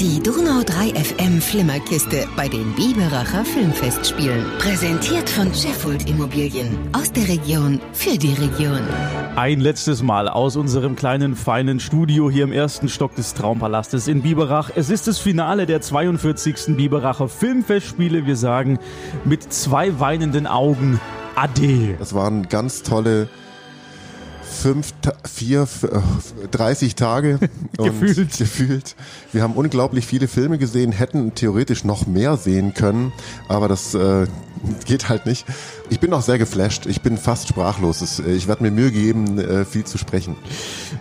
Die 0.00 0.20
Donau 0.20 0.64
3 0.66 0.88
FM 1.00 1.40
Flimmerkiste 1.40 2.26
bei 2.34 2.48
den 2.48 2.74
Biberacher 2.74 3.44
Filmfestspielen. 3.44 4.44
Präsentiert 4.58 5.30
von 5.30 5.54
Sheffield 5.54 6.08
Immobilien. 6.10 6.76
Aus 6.92 7.12
der 7.12 7.28
Region 7.28 7.80
für 7.92 8.18
die 8.18 8.32
Region. 8.32 8.80
Ein 9.36 9.60
letztes 9.60 10.02
Mal 10.02 10.28
aus 10.28 10.56
unserem 10.56 10.96
kleinen, 10.96 11.36
feinen 11.36 11.78
Studio 11.78 12.28
hier 12.28 12.42
im 12.42 12.50
ersten 12.50 12.88
Stock 12.88 13.14
des 13.14 13.34
Traumpalastes 13.34 14.08
in 14.08 14.22
Biberach. 14.22 14.70
Es 14.74 14.90
ist 14.90 15.06
das 15.06 15.20
Finale 15.20 15.64
der 15.64 15.80
42. 15.80 16.76
Biberacher 16.76 17.28
Filmfestspiele. 17.28 18.26
Wir 18.26 18.36
sagen 18.36 18.80
mit 19.24 19.52
zwei 19.52 20.00
weinenden 20.00 20.48
Augen 20.48 21.00
Ade. 21.36 21.94
Das 22.00 22.14
waren 22.14 22.48
ganz 22.48 22.82
tolle 22.82 23.28
fünf, 24.64 24.94
vier, 25.30 25.68
30 26.50 26.92
äh, 26.92 26.94
Tage. 26.94 27.38
gefühlt. 27.76 28.38
gefühlt. 28.38 28.96
Wir 29.30 29.42
haben 29.42 29.52
unglaublich 29.56 30.06
viele 30.06 30.26
Filme 30.26 30.56
gesehen, 30.56 30.90
hätten 30.90 31.34
theoretisch 31.34 31.84
noch 31.84 32.06
mehr 32.06 32.38
sehen 32.38 32.72
können, 32.72 33.12
aber 33.46 33.68
das 33.68 33.94
äh, 33.94 34.26
geht 34.86 35.10
halt 35.10 35.26
nicht. 35.26 35.44
Ich 35.90 36.00
bin 36.00 36.12
auch 36.14 36.22
sehr 36.22 36.38
geflasht. 36.38 36.86
Ich 36.86 37.02
bin 37.02 37.18
fast 37.18 37.48
sprachlos. 37.48 38.20
Äh, 38.20 38.32
ich 38.32 38.48
werde 38.48 38.62
mir 38.62 38.70
Mühe 38.70 38.90
geben, 38.90 39.38
äh, 39.38 39.64
viel 39.64 39.84
zu 39.84 39.98
sprechen. 39.98 40.36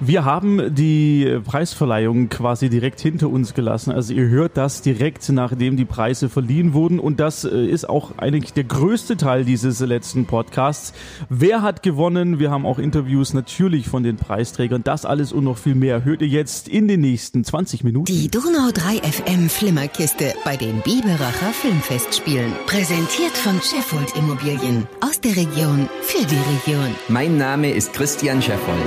Wir 0.02 0.26
haben 0.26 0.76
die 0.76 1.40
Preisverleihung 1.46 2.30
quasi 2.30 2.70
direkt 2.70 3.00
hinter 3.00 3.30
uns 3.30 3.54
gelassen. 3.54 3.92
Also 3.92 4.14
ihr 4.14 4.28
hört 4.28 4.58
das 4.58 4.82
direkt, 4.82 5.28
nachdem 5.30 5.78
die 5.78 5.86
Preise 5.86 6.30
verliehen 6.30 6.73
wurden. 6.73 7.00
Und 7.00 7.20
das 7.20 7.46
äh, 7.46 7.66
ist 7.66 7.88
auch 7.88 8.18
eigentlich 8.18 8.54
der 8.54 8.66
größte 8.66 9.16
Teil 9.16 9.46
dieses 9.46 9.80
letzten 9.80 10.26
Podcasts. 10.26 10.94
Wer 11.30 11.62
hat 11.62 11.81
gewonnen? 11.81 12.40
Wir 12.40 12.52
haben 12.52 12.66
auch 12.66 12.80
Interviews 12.80 13.34
natürlich 13.34 13.88
von 13.88 14.04
den 14.04 14.18
Preisträgern. 14.18 14.84
Das 14.84 15.06
alles 15.06 15.31
und 15.31 15.45
noch 15.45 15.58
viel 15.58 15.76
mehr 15.76 16.04
hört 16.04 16.22
ihr 16.22 16.28
jetzt 16.28 16.68
in 16.68 16.88
den 16.88 17.02
nächsten 17.02 17.44
20 17.44 17.84
Minuten. 17.84 18.06
Die 18.06 18.30
Donau 18.30 18.70
3 18.73 18.98
FM 18.98 19.50
Flimmerkiste 19.50 20.34
bei 20.44 20.58
den 20.58 20.81
Biberacher 20.81 21.54
Filmfestspielen. 21.54 22.52
Präsentiert 22.66 23.38
von 23.38 23.61
Sheffield 23.61 24.16
Immobilien. 24.17 24.73
Aus 25.02 25.22
der 25.22 25.36
Region 25.36 25.90
für 26.02 26.26
die 26.26 26.36
Region. 26.36 26.96
Mein 27.08 27.38
Name 27.38 27.72
ist 27.72 27.94
Christian 27.94 28.42
Scheffold. 28.42 28.78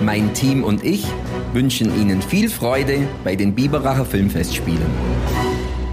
Mein 0.00 0.32
Team 0.34 0.64
und 0.64 0.84
ich 0.84 1.06
wünschen 1.52 1.94
Ihnen 2.00 2.22
viel 2.22 2.48
Freude 2.48 3.08
bei 3.24 3.36
den 3.36 3.54
Biberacher 3.54 4.04
Filmfestspielen. 4.04 4.86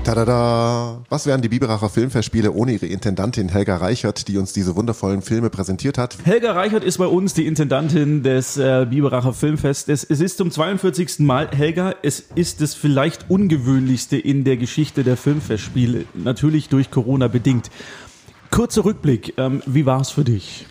Tada! 0.05 1.01
Was 1.09 1.25
wären 1.25 1.41
die 1.41 1.49
Biberacher 1.49 1.89
Filmfestspiele 1.89 2.51
ohne 2.51 2.73
ihre 2.73 2.85
Intendantin 2.85 3.49
Helga 3.49 3.77
Reichert, 3.77 4.27
die 4.27 4.37
uns 4.37 4.53
diese 4.53 4.75
wundervollen 4.75 5.23
Filme 5.23 5.49
präsentiert 5.49 5.97
hat? 5.97 6.17
Helga 6.23 6.51
Reichert 6.51 6.83
ist 6.83 6.99
bei 6.99 7.07
uns 7.07 7.33
die 7.33 7.47
Intendantin 7.47 8.21
des 8.21 8.55
äh, 8.57 8.85
Biberacher 8.87 9.33
Filmfestes. 9.33 10.03
Es 10.03 10.21
ist 10.21 10.37
zum 10.37 10.51
42. 10.51 11.19
Mal. 11.19 11.49
Helga, 11.49 11.95
es 12.03 12.23
ist 12.35 12.61
das 12.61 12.75
vielleicht 12.75 13.31
ungewöhnlichste 13.31 14.15
in 14.15 14.43
der 14.43 14.57
Geschichte 14.57 15.03
der 15.03 15.17
Filmfestspiele, 15.17 16.05
natürlich 16.13 16.69
durch 16.69 16.91
Corona 16.91 17.27
bedingt. 17.27 17.71
Kurzer 18.51 18.85
Rückblick, 18.85 19.33
ähm, 19.37 19.61
wie 19.65 19.85
war 19.85 20.01
es 20.01 20.09
für 20.09 20.23
dich? 20.23 20.65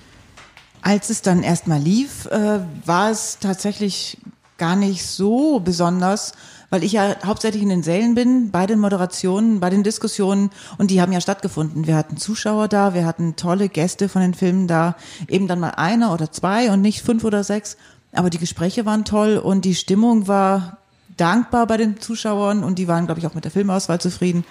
Als 0.83 1.11
es 1.11 1.23
dann 1.23 1.43
erstmal 1.43 1.81
lief, 1.81 2.27
äh, 2.27 2.61
war 2.85 3.11
es 3.11 3.39
tatsächlich 3.39 4.19
gar 4.59 4.77
nicht 4.77 5.07
so 5.07 5.61
besonders, 5.61 6.33
weil 6.71 6.85
ich 6.85 6.93
ja 6.93 7.17
hauptsächlich 7.25 7.63
in 7.63 7.69
den 7.69 7.83
Sälen 7.83 8.15
bin, 8.15 8.51
bei 8.51 8.67
den 8.67 8.79
Moderationen, 8.79 9.61
bei 9.61 9.71
den 9.71 9.83
Diskussionen 9.83 10.51
und 10.79 10.91
die 10.91 11.01
haben 11.01 11.13
ja 11.13 11.21
stattgefunden. 11.21 11.87
Wir 11.87 11.97
hatten 11.97 12.17
Zuschauer 12.17 12.69
da, 12.69 12.95
wir 12.95 13.07
hatten 13.07 13.37
tolle 13.37 13.69
Gäste 13.69 14.09
von 14.09 14.23
den 14.23 14.35
Filmen 14.35 14.69
da, 14.69 14.97
eben 15.29 15.49
dann 15.49 15.61
mal 15.61 15.71
einer 15.71 16.13
oder 16.13 16.31
zwei 16.31 16.71
und 16.71 16.83
nicht 16.83 17.03
fünf 17.03 17.25
oder 17.25 17.45
sechs, 17.45 17.77
aber 18.13 18.31
die 18.31 18.39
Gespräche 18.39 18.87
waren 18.87 19.05
toll 19.05 19.37
und 19.39 19.65
die 19.65 19.75
Stimmung 19.75 20.29
war 20.29 20.79
dankbar 21.17 21.67
bei 21.67 21.77
den 21.77 22.01
Zuschauern 22.01 22.65
und 22.65 22.79
die 22.79 22.89
waren, 22.89 23.07
glaube 23.07 23.21
ich, 23.21 23.27
auch 23.27 23.35
mit 23.35 23.45
der 23.45 23.53
Filmauswahl 23.53 24.01
zufrieden. 24.01 24.45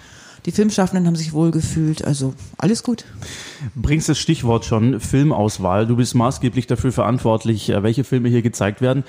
Die 0.46 0.52
Filmschaffenden 0.52 1.08
haben 1.08 1.16
sich 1.16 1.34
wohl 1.34 1.52
gefühlt, 1.52 2.04
also 2.04 2.34
alles 2.58 2.84
gut. 2.84 3.06
Bringst 3.76 4.10
das 4.10 4.20
Stichwort 4.20 4.66
schon, 4.66 5.00
Filmauswahl. 5.00 5.88
Du 5.88 5.96
bist 5.96 6.16
maßgeblich 6.16 6.68
dafür 6.68 6.92
verantwortlich, 6.92 7.70
äh, 7.70 7.82
welche 7.82 8.04
Filme 8.04 8.30
hier 8.30 8.42
gezeigt 8.42 8.82
werden. 8.82 9.04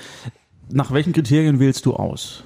Nach 0.69 0.91
welchen 0.91 1.13
Kriterien 1.13 1.59
wählst 1.59 1.85
du 1.85 1.93
aus? 1.93 2.43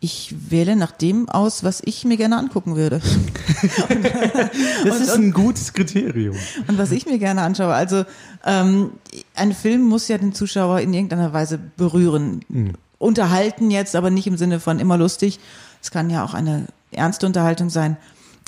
Ich 0.00 0.34
wähle 0.50 0.76
nach 0.76 0.92
dem 0.92 1.28
aus, 1.28 1.64
was 1.64 1.82
ich 1.84 2.04
mir 2.04 2.16
gerne 2.16 2.38
angucken 2.38 2.76
würde. 2.76 3.00
das 4.84 4.96
und, 4.96 5.02
ist 5.02 5.10
ein 5.10 5.32
gutes 5.32 5.72
Kriterium. 5.72 6.36
Und 6.68 6.78
was 6.78 6.92
ich 6.92 7.04
mir 7.06 7.18
gerne 7.18 7.42
anschaue. 7.42 7.74
Also 7.74 8.04
ähm, 8.46 8.92
ein 9.34 9.52
Film 9.52 9.82
muss 9.82 10.06
ja 10.06 10.16
den 10.16 10.32
Zuschauer 10.32 10.80
in 10.80 10.94
irgendeiner 10.94 11.32
Weise 11.32 11.58
berühren. 11.58 12.44
Mhm. 12.48 12.74
Unterhalten 12.98 13.72
jetzt, 13.72 13.96
aber 13.96 14.10
nicht 14.10 14.28
im 14.28 14.36
Sinne 14.36 14.60
von 14.60 14.78
immer 14.78 14.96
lustig. 14.96 15.40
Es 15.82 15.90
kann 15.90 16.10
ja 16.10 16.24
auch 16.24 16.34
eine 16.34 16.66
ernste 16.90 17.26
Unterhaltung 17.26 17.70
sein. 17.70 17.96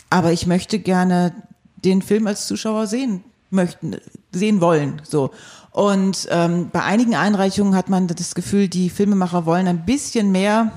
Aber 0.08 0.32
ich 0.32 0.46
möchte 0.46 0.78
gerne 0.78 1.32
den 1.76 2.02
Film 2.02 2.26
als 2.26 2.46
Zuschauer 2.46 2.86
sehen 2.86 3.24
möchten, 3.50 3.96
sehen 4.32 4.60
wollen. 4.60 5.02
So. 5.04 5.30
Und 5.72 6.26
ähm, 6.30 6.70
bei 6.72 6.82
einigen 6.82 7.14
Einreichungen 7.14 7.74
hat 7.74 7.88
man 7.88 8.06
das 8.08 8.34
Gefühl, 8.34 8.68
die 8.68 8.90
Filmemacher 8.90 9.46
wollen 9.46 9.68
ein 9.68 9.84
bisschen 9.84 10.32
mehr, 10.32 10.72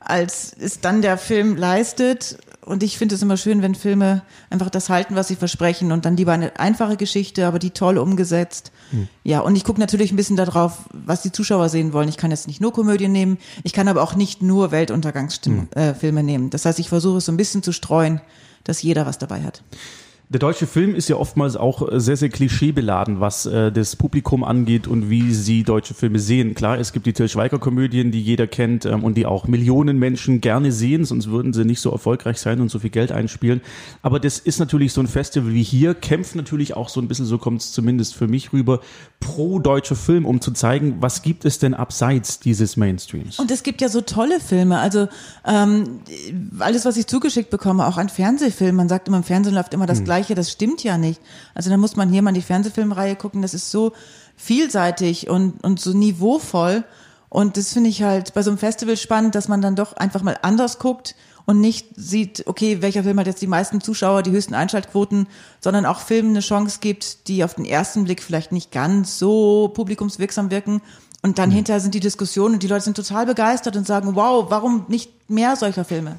als 0.00 0.54
es 0.58 0.80
dann 0.80 1.02
der 1.02 1.18
Film 1.18 1.56
leistet. 1.56 2.38
Und 2.68 2.82
ich 2.82 2.98
finde 2.98 3.14
es 3.14 3.22
immer 3.22 3.38
schön, 3.38 3.62
wenn 3.62 3.74
Filme 3.74 4.22
einfach 4.50 4.68
das 4.68 4.90
halten, 4.90 5.14
was 5.14 5.28
sie 5.28 5.36
versprechen 5.36 5.90
und 5.90 6.04
dann 6.04 6.16
lieber 6.16 6.32
eine 6.32 6.60
einfache 6.60 6.98
Geschichte, 6.98 7.46
aber 7.46 7.58
die 7.58 7.70
toll 7.70 7.96
umgesetzt. 7.96 8.72
Hm. 8.90 9.08
Ja, 9.24 9.40
und 9.40 9.56
ich 9.56 9.64
gucke 9.64 9.80
natürlich 9.80 10.12
ein 10.12 10.16
bisschen 10.16 10.36
darauf, 10.36 10.80
was 10.92 11.22
die 11.22 11.32
Zuschauer 11.32 11.70
sehen 11.70 11.94
wollen. 11.94 12.10
Ich 12.10 12.18
kann 12.18 12.30
jetzt 12.30 12.46
nicht 12.46 12.60
nur 12.60 12.72
Komödien 12.72 13.10
nehmen, 13.10 13.38
ich 13.62 13.72
kann 13.72 13.88
aber 13.88 14.02
auch 14.02 14.14
nicht 14.14 14.42
nur 14.42 14.70
Weltuntergangsfilme 14.70 15.68
hm. 15.74 16.16
äh, 16.16 16.22
nehmen. 16.22 16.50
Das 16.50 16.66
heißt, 16.66 16.78
ich 16.78 16.90
versuche 16.90 17.18
es 17.18 17.24
so 17.24 17.32
ein 17.32 17.38
bisschen 17.38 17.62
zu 17.62 17.72
streuen, 17.72 18.20
dass 18.64 18.82
jeder 18.82 19.06
was 19.06 19.16
dabei 19.16 19.42
hat. 19.42 19.62
Der 20.30 20.40
deutsche 20.40 20.66
Film 20.66 20.94
ist 20.94 21.08
ja 21.08 21.16
oftmals 21.16 21.56
auch 21.56 21.88
sehr, 21.92 22.18
sehr 22.18 22.28
klischeebeladen, 22.28 23.18
was 23.18 23.46
äh, 23.46 23.72
das 23.72 23.96
Publikum 23.96 24.44
angeht 24.44 24.86
und 24.86 25.08
wie 25.08 25.32
sie 25.32 25.62
deutsche 25.62 25.94
Filme 25.94 26.18
sehen. 26.18 26.54
Klar, 26.54 26.78
es 26.78 26.92
gibt 26.92 27.06
die 27.06 27.14
Til 27.14 27.30
Schweiger-Komödien, 27.30 28.12
die 28.12 28.20
jeder 28.20 28.46
kennt 28.46 28.84
ähm, 28.84 29.04
und 29.04 29.14
die 29.14 29.24
auch 29.24 29.46
Millionen 29.46 29.98
Menschen 29.98 30.42
gerne 30.42 30.70
sehen, 30.70 31.06
sonst 31.06 31.30
würden 31.30 31.54
sie 31.54 31.64
nicht 31.64 31.80
so 31.80 31.90
erfolgreich 31.90 32.36
sein 32.40 32.60
und 32.60 32.70
so 32.70 32.78
viel 32.78 32.90
Geld 32.90 33.10
einspielen. 33.10 33.62
Aber 34.02 34.20
das 34.20 34.38
ist 34.38 34.58
natürlich 34.58 34.92
so 34.92 35.00
ein 35.00 35.06
Festival 35.06 35.54
wie 35.54 35.62
hier, 35.62 35.94
kämpft 35.94 36.36
natürlich 36.36 36.76
auch 36.76 36.90
so 36.90 37.00
ein 37.00 37.08
bisschen, 37.08 37.24
so 37.24 37.38
kommt 37.38 37.62
es 37.62 37.72
zumindest 37.72 38.14
für 38.14 38.28
mich 38.28 38.52
rüber, 38.52 38.80
pro 39.20 39.58
deutscher 39.60 39.96
Film, 39.96 40.26
um 40.26 40.42
zu 40.42 40.50
zeigen, 40.50 40.98
was 41.00 41.22
gibt 41.22 41.46
es 41.46 41.58
denn 41.58 41.72
abseits 41.72 42.38
dieses 42.38 42.76
Mainstreams. 42.76 43.38
Und 43.38 43.50
es 43.50 43.62
gibt 43.62 43.80
ja 43.80 43.88
so 43.88 44.02
tolle 44.02 44.40
Filme, 44.40 44.78
also 44.78 45.08
ähm, 45.46 46.00
alles, 46.58 46.84
was 46.84 46.98
ich 46.98 47.06
zugeschickt 47.06 47.48
bekomme, 47.48 47.86
auch 47.86 47.96
an 47.96 48.10
Fernsehfilmen. 48.10 48.76
Man 48.76 48.88
sagt 48.90 49.08
immer, 49.08 49.16
im 49.16 49.22
Fernsehen 49.22 49.54
läuft 49.54 49.72
immer 49.72 49.86
das 49.86 50.00
hm. 50.00 50.04
Gleiche 50.04 50.17
Gleiche, 50.18 50.34
das 50.34 50.50
stimmt 50.50 50.82
ja 50.82 50.98
nicht. 50.98 51.20
Also 51.54 51.70
da 51.70 51.76
muss 51.76 51.94
man 51.94 52.10
hier 52.10 52.22
mal 52.22 52.32
die 52.32 52.42
Fernsehfilmreihe 52.42 53.14
gucken, 53.14 53.40
das 53.40 53.54
ist 53.54 53.70
so 53.70 53.92
vielseitig 54.36 55.30
und, 55.30 55.62
und 55.62 55.78
so 55.78 55.92
niveauvoll. 55.92 56.82
Und 57.28 57.56
das 57.56 57.72
finde 57.72 57.90
ich 57.90 58.02
halt 58.02 58.34
bei 58.34 58.42
so 58.42 58.50
einem 58.50 58.58
Festival 58.58 58.96
spannend, 58.96 59.36
dass 59.36 59.46
man 59.46 59.62
dann 59.62 59.76
doch 59.76 59.92
einfach 59.92 60.22
mal 60.22 60.36
anders 60.42 60.80
guckt 60.80 61.14
und 61.46 61.60
nicht 61.60 61.86
sieht, 61.94 62.48
okay, 62.48 62.82
welcher 62.82 63.04
Film 63.04 63.20
hat 63.20 63.28
jetzt 63.28 63.42
die 63.42 63.46
meisten 63.46 63.80
Zuschauer, 63.80 64.22
die 64.24 64.32
höchsten 64.32 64.54
Einschaltquoten, 64.54 65.28
sondern 65.60 65.86
auch 65.86 66.00
Filmen 66.00 66.30
eine 66.30 66.40
Chance 66.40 66.78
gibt, 66.80 67.28
die 67.28 67.44
auf 67.44 67.54
den 67.54 67.64
ersten 67.64 68.04
Blick 68.04 68.20
vielleicht 68.20 68.50
nicht 68.50 68.72
ganz 68.72 69.18
so 69.18 69.70
publikumswirksam 69.72 70.50
wirken. 70.50 70.82
Und 71.22 71.38
dann 71.38 71.50
mhm. 71.50 71.54
hinterher 71.54 71.80
sind 71.80 71.94
die 71.94 72.00
Diskussionen 72.00 72.54
und 72.54 72.62
die 72.62 72.68
Leute 72.68 72.84
sind 72.84 72.96
total 72.96 73.26
begeistert 73.26 73.76
und 73.76 73.86
sagen, 73.86 74.14
wow, 74.14 74.46
warum 74.50 74.84
nicht 74.88 75.10
mehr 75.28 75.56
solcher 75.56 75.84
Filme? 75.84 76.18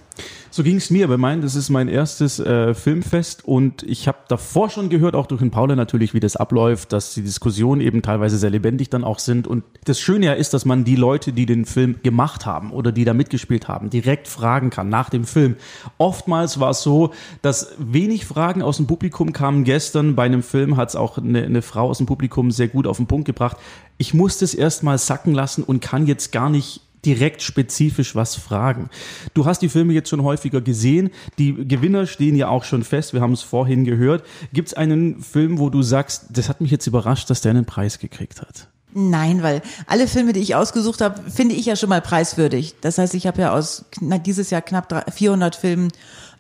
So 0.52 0.64
ging 0.64 0.78
es 0.78 0.90
mir 0.90 1.08
bei 1.08 1.18
meinen. 1.18 1.42
Das 1.42 1.56
ist 1.56 1.70
mein 1.70 1.88
erstes 1.88 2.40
äh, 2.40 2.74
Filmfest 2.74 3.46
und 3.46 3.84
ich 3.84 4.08
habe 4.08 4.18
davor 4.28 4.70
schon 4.70 4.90
gehört, 4.90 5.16
auch 5.16 5.28
durch 5.28 5.42
den 5.42 5.52
Paula 5.52 5.76
natürlich, 5.76 6.14
wie 6.14 6.20
das 6.20 6.36
abläuft, 6.36 6.92
dass 6.92 7.14
die 7.14 7.22
Diskussionen 7.22 7.82
eben 7.82 8.02
teilweise 8.02 8.38
sehr 8.38 8.50
lebendig 8.50 8.90
dann 8.90 9.04
auch 9.04 9.20
sind. 9.20 9.48
Und 9.48 9.64
das 9.86 10.00
Schöne 10.00 10.26
ja 10.26 10.34
ist, 10.34 10.54
dass 10.54 10.66
man 10.66 10.84
die 10.84 10.96
Leute, 10.96 11.34
die 11.34 11.46
den 11.46 11.66
Film 11.66 11.98
gemacht 12.02 12.46
haben 12.46 12.72
oder 12.72 12.92
die 12.92 13.06
da 13.06 13.14
mitgespielt 13.14 13.68
haben, 13.68 13.90
direkt 13.90 14.28
fragen 14.28 14.70
kann 14.70 14.90
nach 14.90 15.10
dem 15.10 15.24
Film. 15.24 15.56
Oftmals 15.98 16.60
war 16.60 16.72
es 16.72 16.82
so, 16.82 17.12
dass 17.42 17.74
wenig 17.78 18.26
Fragen 18.26 18.62
aus 18.64 18.78
dem 18.78 18.88
Publikum 18.88 19.34
kamen. 19.34 19.64
Gestern 19.64 20.16
bei 20.16 20.24
einem 20.24 20.44
Film 20.44 20.78
hat 20.78 20.90
es 20.90 20.96
auch 20.96 21.18
eine, 21.20 21.44
eine 21.44 21.62
Frau 21.62 21.90
aus 21.90 22.00
dem 22.00 22.08
Publikum 22.08 22.50
sehr 22.52 22.68
gut 22.68 22.88
auf 22.88 22.98
den 22.98 23.08
Punkt 23.08 23.26
gebracht. 23.26 23.58
Ich 24.00 24.14
musste 24.14 24.46
es 24.46 24.56
erstmal 24.56 24.98
sacken 24.98 25.34
lassen 25.36 25.62
und 25.62 25.82
kann 25.82 26.08
jetzt 26.08 26.32
gar 26.32 26.50
nicht 26.50 26.82
direkt 27.06 27.42
spezifisch 27.42 28.16
was 28.16 28.36
fragen. 28.36 28.90
Du 29.34 29.46
hast 29.46 29.62
die 29.62 29.70
Filme 29.70 29.94
jetzt 29.94 30.10
schon 30.10 30.24
häufiger 30.24 30.62
gesehen. 30.62 31.12
Die 31.38 31.54
Gewinner 31.54 32.08
stehen 32.08 32.36
ja 32.36 32.48
auch 32.48 32.64
schon 32.64 32.84
fest. 32.84 33.14
Wir 33.14 33.22
haben 33.22 33.34
es 33.34 33.42
vorhin 33.42 33.84
gehört. 33.86 34.26
Gibt 34.54 34.70
es 34.70 34.74
einen 34.74 35.22
Film, 35.22 35.60
wo 35.60 35.70
du 35.70 35.82
sagst, 35.82 36.26
das 36.30 36.50
hat 36.50 36.62
mich 36.62 36.72
jetzt 36.72 36.88
überrascht, 36.88 37.30
dass 37.30 37.42
der 37.42 37.52
einen 37.52 37.66
Preis 37.66 38.00
gekriegt 38.00 38.42
hat? 38.42 38.70
Nein, 38.94 39.44
weil 39.44 39.62
alle 39.86 40.08
Filme, 40.08 40.34
die 40.34 40.40
ich 40.40 40.56
ausgesucht 40.56 41.02
habe, 41.02 41.30
finde 41.30 41.56
ich 41.56 41.66
ja 41.66 41.76
schon 41.76 41.90
mal 41.90 42.02
preiswürdig. 42.02 42.76
Das 42.82 42.98
heißt, 42.98 43.14
ich 43.14 43.28
habe 43.28 43.42
ja 43.42 43.54
aus 43.54 43.86
dieses 44.26 44.50
Jahr 44.50 44.62
knapp 44.62 45.14
400 45.14 45.56
Filmen 45.56 45.92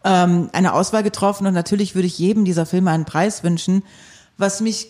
ähm, 0.04 0.50
eine 0.54 0.74
Auswahl 0.74 1.04
getroffen 1.04 1.46
und 1.46 1.54
natürlich 1.54 1.94
würde 1.94 2.08
ich 2.08 2.18
jedem 2.18 2.46
dieser 2.46 2.66
Filme 2.66 2.90
einen 2.92 3.06
Preis 3.06 3.44
wünschen. 3.44 3.84
Was 4.38 4.62
mich 4.62 4.88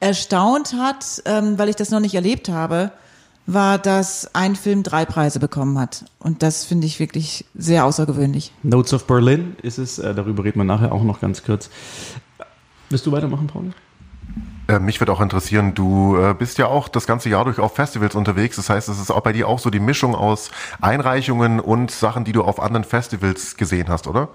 erstaunt 0.00 0.74
hat, 0.74 1.22
ähm, 1.26 1.58
weil 1.58 1.68
ich 1.68 1.76
das 1.76 1.90
noch 1.90 2.00
nicht 2.00 2.14
erlebt 2.14 2.48
habe, 2.48 2.90
war, 3.46 3.78
dass 3.78 4.34
ein 4.34 4.56
Film 4.56 4.82
drei 4.82 5.04
Preise 5.04 5.40
bekommen 5.40 5.78
hat. 5.78 6.04
Und 6.18 6.42
das 6.42 6.64
finde 6.64 6.86
ich 6.86 7.00
wirklich 7.00 7.44
sehr 7.54 7.84
außergewöhnlich. 7.84 8.52
Notes 8.62 8.92
of 8.92 9.06
Berlin 9.06 9.56
ist 9.62 9.78
es, 9.78 9.98
äh, 9.98 10.14
darüber 10.14 10.44
reden 10.44 10.60
wir 10.60 10.64
nachher 10.64 10.92
auch 10.92 11.02
noch 11.02 11.20
ganz 11.20 11.42
kurz. 11.42 11.70
Willst 12.88 13.06
du 13.06 13.12
weitermachen, 13.12 13.46
Paul? 13.46 13.72
Äh, 14.68 14.78
mich 14.78 15.00
würde 15.00 15.12
auch 15.12 15.20
interessieren, 15.20 15.74
du 15.74 16.16
äh, 16.16 16.34
bist 16.34 16.58
ja 16.58 16.66
auch 16.66 16.88
das 16.88 17.06
ganze 17.06 17.28
Jahr 17.28 17.44
durch 17.44 17.58
auf 17.58 17.74
Festivals 17.74 18.14
unterwegs. 18.14 18.56
Das 18.56 18.70
heißt, 18.70 18.88
es 18.88 19.00
ist 19.00 19.10
auch 19.10 19.20
bei 19.20 19.32
dir 19.32 19.48
auch 19.48 19.58
so 19.58 19.70
die 19.70 19.80
Mischung 19.80 20.14
aus 20.14 20.50
Einreichungen 20.80 21.60
und 21.60 21.90
Sachen, 21.90 22.24
die 22.24 22.32
du 22.32 22.42
auf 22.42 22.60
anderen 22.60 22.84
Festivals 22.84 23.56
gesehen 23.56 23.88
hast, 23.88 24.06
oder? 24.06 24.28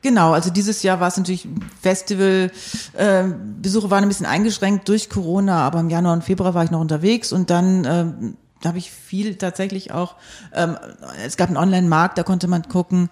Genau, 0.00 0.32
also 0.32 0.50
dieses 0.50 0.82
Jahr 0.82 1.00
war 1.00 1.08
es 1.08 1.16
natürlich 1.16 1.48
Festival, 1.80 2.52
äh, 2.94 3.24
Besuche 3.60 3.90
waren 3.90 4.04
ein 4.04 4.08
bisschen 4.08 4.26
eingeschränkt 4.26 4.88
durch 4.88 5.10
Corona, 5.10 5.62
aber 5.62 5.80
im 5.80 5.90
Januar 5.90 6.12
und 6.12 6.22
Februar 6.22 6.54
war 6.54 6.64
ich 6.64 6.70
noch 6.70 6.80
unterwegs 6.80 7.32
und 7.32 7.50
dann 7.50 7.84
äh, 7.84 8.66
habe 8.66 8.78
ich 8.78 8.92
viel 8.92 9.34
tatsächlich 9.34 9.92
auch, 9.92 10.14
ähm, 10.54 10.76
es 11.24 11.36
gab 11.36 11.48
einen 11.48 11.56
Online-Markt, 11.56 12.16
da 12.16 12.22
konnte 12.22 12.46
man 12.46 12.62
gucken, 12.68 13.10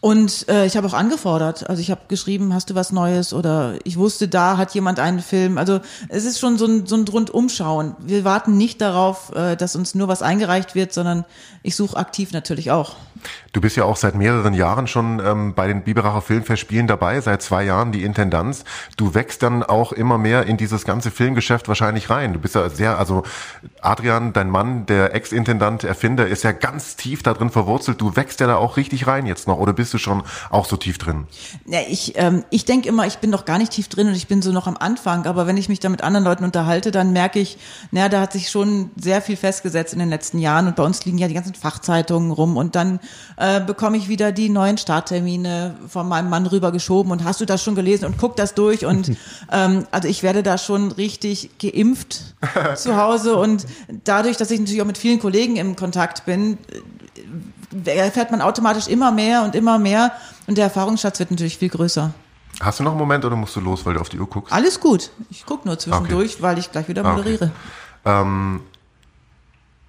und 0.00 0.48
äh, 0.48 0.64
ich 0.64 0.76
habe 0.76 0.86
auch 0.86 0.94
angefordert. 0.94 1.68
Also 1.68 1.82
ich 1.82 1.90
habe 1.90 2.02
geschrieben, 2.08 2.54
hast 2.54 2.70
du 2.70 2.74
was 2.74 2.90
Neues? 2.90 3.34
Oder 3.34 3.74
ich 3.84 3.98
wusste, 3.98 4.28
da 4.28 4.56
hat 4.56 4.72
jemand 4.74 4.98
einen 4.98 5.20
Film. 5.20 5.58
Also 5.58 5.80
es 6.08 6.24
ist 6.24 6.38
schon 6.38 6.56
so 6.56 6.64
ein, 6.64 6.86
so 6.86 6.96
ein 6.96 7.06
Rundumschauen. 7.06 7.96
Wir 7.98 8.24
warten 8.24 8.56
nicht 8.56 8.80
darauf, 8.80 9.34
äh, 9.34 9.56
dass 9.56 9.76
uns 9.76 9.94
nur 9.94 10.08
was 10.08 10.22
eingereicht 10.22 10.74
wird, 10.74 10.94
sondern 10.94 11.26
ich 11.62 11.76
suche 11.76 11.96
aktiv 11.96 12.32
natürlich 12.32 12.70
auch. 12.70 12.96
Du 13.52 13.60
bist 13.60 13.76
ja 13.76 13.84
auch 13.84 13.96
seit 13.96 14.14
mehreren 14.14 14.54
Jahren 14.54 14.86
schon 14.86 15.20
ähm, 15.24 15.54
bei 15.54 15.66
den 15.66 15.82
Biberacher 15.82 16.22
Filmfestspielen 16.22 16.86
dabei, 16.86 17.20
seit 17.20 17.42
zwei 17.42 17.64
Jahren 17.64 17.92
die 17.92 18.04
Intendanz. 18.04 18.64
Du 18.96 19.14
wächst 19.14 19.42
dann 19.42 19.62
auch 19.62 19.92
immer 19.92 20.18
mehr 20.18 20.46
in 20.46 20.56
dieses 20.56 20.84
ganze 20.84 21.10
Filmgeschäft 21.10 21.68
wahrscheinlich 21.68 22.10
rein. 22.10 22.32
Du 22.32 22.38
bist 22.38 22.54
ja 22.54 22.68
sehr, 22.68 22.98
also 22.98 23.22
Adrian, 23.80 24.32
dein 24.32 24.50
Mann, 24.50 24.86
der 24.86 25.14
Ex-Intendant, 25.14 25.84
Erfinder, 25.84 26.26
ist 26.26 26.44
ja 26.44 26.52
ganz 26.52 26.96
tief 26.96 27.22
da 27.22 27.34
drin 27.34 27.50
verwurzelt. 27.50 28.00
Du 28.00 28.16
wächst 28.16 28.40
ja 28.40 28.46
da 28.46 28.56
auch 28.56 28.76
richtig 28.76 29.06
rein 29.06 29.26
jetzt 29.26 29.48
noch 29.48 29.58
oder 29.58 29.72
bist 29.72 29.92
du 29.94 29.98
schon 29.98 30.22
auch 30.50 30.66
so 30.66 30.76
tief 30.76 30.98
drin? 30.98 31.26
Ja, 31.66 31.80
ich 31.88 32.16
ähm, 32.16 32.44
ich 32.50 32.64
denke 32.64 32.88
immer, 32.88 33.06
ich 33.06 33.18
bin 33.18 33.30
noch 33.30 33.44
gar 33.44 33.58
nicht 33.58 33.72
tief 33.72 33.88
drin 33.88 34.08
und 34.08 34.14
ich 34.14 34.26
bin 34.26 34.42
so 34.42 34.52
noch 34.52 34.66
am 34.66 34.76
Anfang. 34.76 35.26
Aber 35.26 35.46
wenn 35.46 35.56
ich 35.56 35.68
mich 35.68 35.80
da 35.80 35.88
mit 35.88 36.02
anderen 36.02 36.24
Leuten 36.24 36.44
unterhalte, 36.44 36.90
dann 36.90 37.12
merke 37.12 37.38
ich, 37.38 37.58
naja, 37.90 38.08
da 38.08 38.20
hat 38.20 38.32
sich 38.32 38.50
schon 38.50 38.90
sehr 38.96 39.22
viel 39.22 39.36
festgesetzt 39.36 39.92
in 39.92 39.98
den 39.98 40.08
letzten 40.08 40.38
Jahren 40.38 40.66
und 40.66 40.76
bei 40.76 40.82
uns 40.82 41.04
liegen 41.04 41.18
ja 41.18 41.28
die 41.28 41.34
ganzen 41.34 41.54
Fachzeitungen 41.54 42.30
rum 42.30 42.56
und 42.56 42.74
dann 42.76 43.00
äh, 43.36 43.60
bekomme 43.60 43.96
ich 43.96 44.08
wieder 44.08 44.32
die 44.32 44.48
neuen 44.48 44.78
Starttermine 44.78 45.76
von 45.88 46.08
meinem 46.08 46.30
Mann 46.30 46.46
rübergeschoben 46.46 47.10
und 47.10 47.24
hast 47.24 47.40
du 47.40 47.46
das 47.46 47.62
schon 47.62 47.74
gelesen 47.74 48.04
und 48.04 48.18
guck 48.18 48.36
das 48.36 48.54
durch 48.54 48.84
und 48.84 49.12
ähm, 49.52 49.86
also 49.90 50.08
ich 50.08 50.22
werde 50.22 50.42
da 50.42 50.58
schon 50.58 50.92
richtig 50.92 51.50
geimpft 51.58 52.34
zu 52.76 52.96
Hause 52.96 53.36
und 53.36 53.66
dadurch, 54.04 54.36
dass 54.36 54.50
ich 54.50 54.60
natürlich 54.60 54.82
auch 54.82 54.86
mit 54.86 54.98
vielen 54.98 55.20
Kollegen 55.20 55.56
im 55.56 55.76
Kontakt 55.76 56.26
bin, 56.26 56.58
äh, 57.86 57.96
erfährt 57.96 58.30
man 58.30 58.40
automatisch 58.42 58.88
immer 58.88 59.10
mehr 59.10 59.42
und 59.42 59.54
immer 59.54 59.78
mehr 59.78 60.12
und 60.46 60.58
der 60.58 60.64
Erfahrungsschatz 60.64 61.18
wird 61.18 61.30
natürlich 61.30 61.58
viel 61.58 61.70
größer. 61.70 62.12
Hast 62.60 62.80
du 62.80 62.84
noch 62.84 62.90
einen 62.90 63.00
Moment 63.00 63.24
oder 63.24 63.36
musst 63.36 63.56
du 63.56 63.60
los, 63.60 63.86
weil 63.86 63.94
du 63.94 64.00
auf 64.00 64.08
die 64.08 64.18
Uhr 64.18 64.28
guckst? 64.28 64.52
Alles 64.52 64.80
gut. 64.80 65.10
Ich 65.30 65.46
gucke 65.46 65.66
nur 65.66 65.78
zwischendurch, 65.78 66.34
okay. 66.34 66.42
weil 66.42 66.58
ich 66.58 66.70
gleich 66.70 66.88
wieder 66.88 67.02
moderiere. 67.02 67.52
Okay. 68.04 68.20
Ähm, 68.22 68.60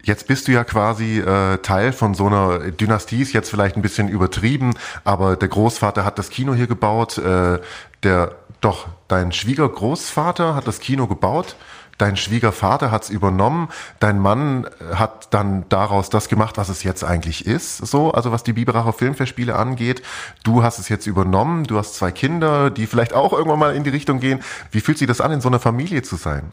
Jetzt 0.04 0.28
bist 0.28 0.48
du 0.48 0.52
ja 0.52 0.64
quasi 0.64 1.20
äh, 1.20 1.58
Teil 1.60 1.94
von 1.94 2.14
so 2.14 2.28
einer 2.28 2.72
Dynastie, 2.72 3.22
ist 3.22 3.34
jetzt 3.34 3.50
vielleicht 3.50 3.76
ein 3.76 3.82
bisschen 3.82 4.10
übertrieben, 4.10 4.74
aber 5.04 5.36
der 5.36 5.48
Großvater 5.48 6.04
hat 6.06 6.18
das 6.18 6.30
Kino 6.30 6.54
hier 6.54 6.68
gebaut, 6.68 7.18
äh, 7.18 7.60
der 8.04 8.36
doch 8.62 8.88
dein 9.08 9.32
Schwiegergroßvater 9.32 10.56
hat 10.56 10.68
das 10.68 10.80
Kino 10.80 11.08
gebaut, 11.08 11.56
dein 11.98 12.18
Schwiegervater 12.18 12.90
hat 12.90 13.04
es 13.04 13.10
übernommen, 13.10 13.70
dein 14.00 14.20
Mann 14.20 14.68
hat 14.94 15.34
dann 15.34 15.66
daraus 15.70 16.10
das 16.10 16.30
gemacht, 16.30 16.58
was 16.58 16.70
es 16.70 16.84
jetzt 16.84 17.04
eigentlich 17.04 17.46
ist, 17.46 17.78
so, 17.78 18.12
also 18.12 18.32
was 18.32 18.44
die 18.44 18.54
Biberacher 18.54 18.94
Filmfestspiele 18.94 19.56
angeht. 19.56 20.02
Du 20.44 20.64
hast 20.64 20.80
es 20.80 20.90
jetzt 20.90 21.06
übernommen, 21.06 21.66
du 21.66 21.78
hast 21.78 21.96
zwei 21.96 22.12
Kinder, 22.12 22.72
die 22.72 22.88
vielleicht 22.88 23.14
auch 23.14 23.34
irgendwann 23.34 23.60
mal 23.60 23.76
in 23.76 23.84
die 23.84 23.92
Richtung 23.92 24.20
gehen. 24.20 24.42
Wie 24.72 24.82
fühlt 24.82 24.98
sich 24.98 25.08
das 25.08 25.22
an, 25.22 25.32
in 25.32 25.42
so 25.42 25.50
einer 25.50 25.60
Familie 25.60 26.02
zu 26.02 26.16
sein? 26.16 26.52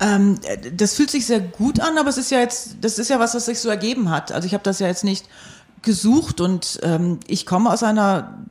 Ähm, 0.00 0.38
das 0.74 0.94
fühlt 0.94 1.10
sich 1.10 1.26
sehr 1.26 1.40
gut 1.40 1.80
an, 1.80 1.98
aber 1.98 2.08
es 2.08 2.18
ist 2.18 2.30
ja 2.30 2.38
jetzt, 2.38 2.76
das 2.80 2.98
ist 2.98 3.10
ja 3.10 3.18
was, 3.18 3.34
was 3.34 3.46
sich 3.46 3.58
so 3.58 3.68
ergeben 3.68 4.10
hat. 4.10 4.32
Also 4.32 4.46
ich 4.46 4.54
habe 4.54 4.62
das 4.62 4.78
ja 4.78 4.86
jetzt 4.86 5.04
nicht 5.04 5.26
gesucht 5.82 6.40
und 6.40 6.80
ähm, 6.82 7.18
ich 7.26 7.46
komme 7.46 7.70
aus 7.70 7.82
einer 7.82 8.44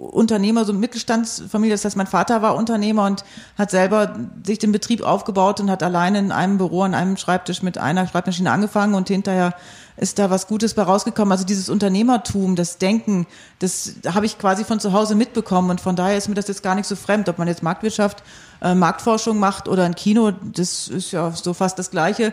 Unternehmer, 0.00 0.64
so 0.64 0.72
Mittelstandsfamilie. 0.72 1.74
Das 1.74 1.84
heißt, 1.84 1.96
mein 1.96 2.06
Vater 2.06 2.40
war 2.40 2.56
Unternehmer 2.56 3.04
und 3.04 3.24
hat 3.58 3.70
selber 3.70 4.18
sich 4.44 4.58
den 4.58 4.72
Betrieb 4.72 5.02
aufgebaut 5.02 5.60
und 5.60 5.70
hat 5.70 5.82
alleine 5.82 6.18
in 6.18 6.32
einem 6.32 6.56
Büro, 6.58 6.82
an 6.82 6.94
einem 6.94 7.16
Schreibtisch 7.16 7.62
mit 7.62 7.76
einer 7.76 8.06
Schreibmaschine 8.06 8.50
angefangen 8.50 8.94
und 8.94 9.08
hinterher 9.08 9.54
ist 9.98 10.18
da 10.18 10.30
was 10.30 10.46
Gutes 10.46 10.72
bei 10.72 10.82
rausgekommen. 10.82 11.32
Also 11.32 11.44
dieses 11.44 11.68
Unternehmertum, 11.68 12.56
das 12.56 12.78
Denken, 12.78 13.26
das 13.58 13.96
habe 14.06 14.24
ich 14.24 14.38
quasi 14.38 14.64
von 14.64 14.80
zu 14.80 14.94
Hause 14.94 15.14
mitbekommen 15.14 15.70
und 15.70 15.82
von 15.82 15.96
daher 15.96 16.16
ist 16.16 16.28
mir 16.28 16.34
das 16.34 16.48
jetzt 16.48 16.62
gar 16.62 16.74
nicht 16.74 16.86
so 16.86 16.96
fremd, 16.96 17.28
ob 17.28 17.36
man 17.38 17.48
jetzt 17.48 17.62
Marktwirtschaft, 17.62 18.22
äh, 18.62 18.74
Marktforschung 18.74 19.38
macht 19.38 19.68
oder 19.68 19.84
ein 19.84 19.94
Kino, 19.94 20.30
das 20.30 20.88
ist 20.88 21.12
ja 21.12 21.30
so 21.32 21.54
fast 21.54 21.78
das 21.78 21.90
Gleiche. 21.90 22.32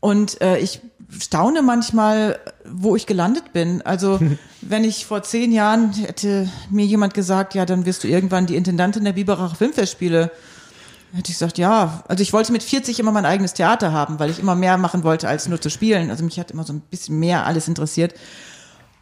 Und 0.00 0.40
äh, 0.40 0.58
ich 0.58 0.80
staune 1.20 1.62
manchmal, 1.62 2.38
wo 2.64 2.96
ich 2.96 3.06
gelandet 3.06 3.52
bin. 3.52 3.82
Also 3.82 4.20
wenn 4.60 4.84
ich 4.84 5.06
vor 5.06 5.22
zehn 5.22 5.52
Jahren 5.52 5.92
hätte 5.92 6.48
mir 6.70 6.86
jemand 6.86 7.14
gesagt, 7.14 7.54
ja, 7.54 7.66
dann 7.66 7.86
wirst 7.86 8.04
du 8.04 8.08
irgendwann 8.08 8.46
die 8.46 8.56
Intendantin 8.56 9.04
der 9.04 9.12
Biberacher 9.12 9.54
Filmfestspiele, 9.54 10.30
hätte 11.12 11.30
ich 11.30 11.36
gesagt, 11.38 11.58
ja. 11.58 12.02
Also 12.08 12.22
ich 12.22 12.32
wollte 12.32 12.52
mit 12.52 12.62
40 12.62 12.98
immer 12.98 13.12
mein 13.12 13.26
eigenes 13.26 13.54
Theater 13.54 13.92
haben, 13.92 14.18
weil 14.18 14.30
ich 14.30 14.38
immer 14.38 14.54
mehr 14.54 14.78
machen 14.78 15.04
wollte, 15.04 15.28
als 15.28 15.48
nur 15.48 15.60
zu 15.60 15.70
spielen. 15.70 16.10
Also 16.10 16.24
mich 16.24 16.38
hat 16.40 16.50
immer 16.50 16.64
so 16.64 16.72
ein 16.72 16.80
bisschen 16.80 17.18
mehr 17.18 17.46
alles 17.46 17.68
interessiert. 17.68 18.14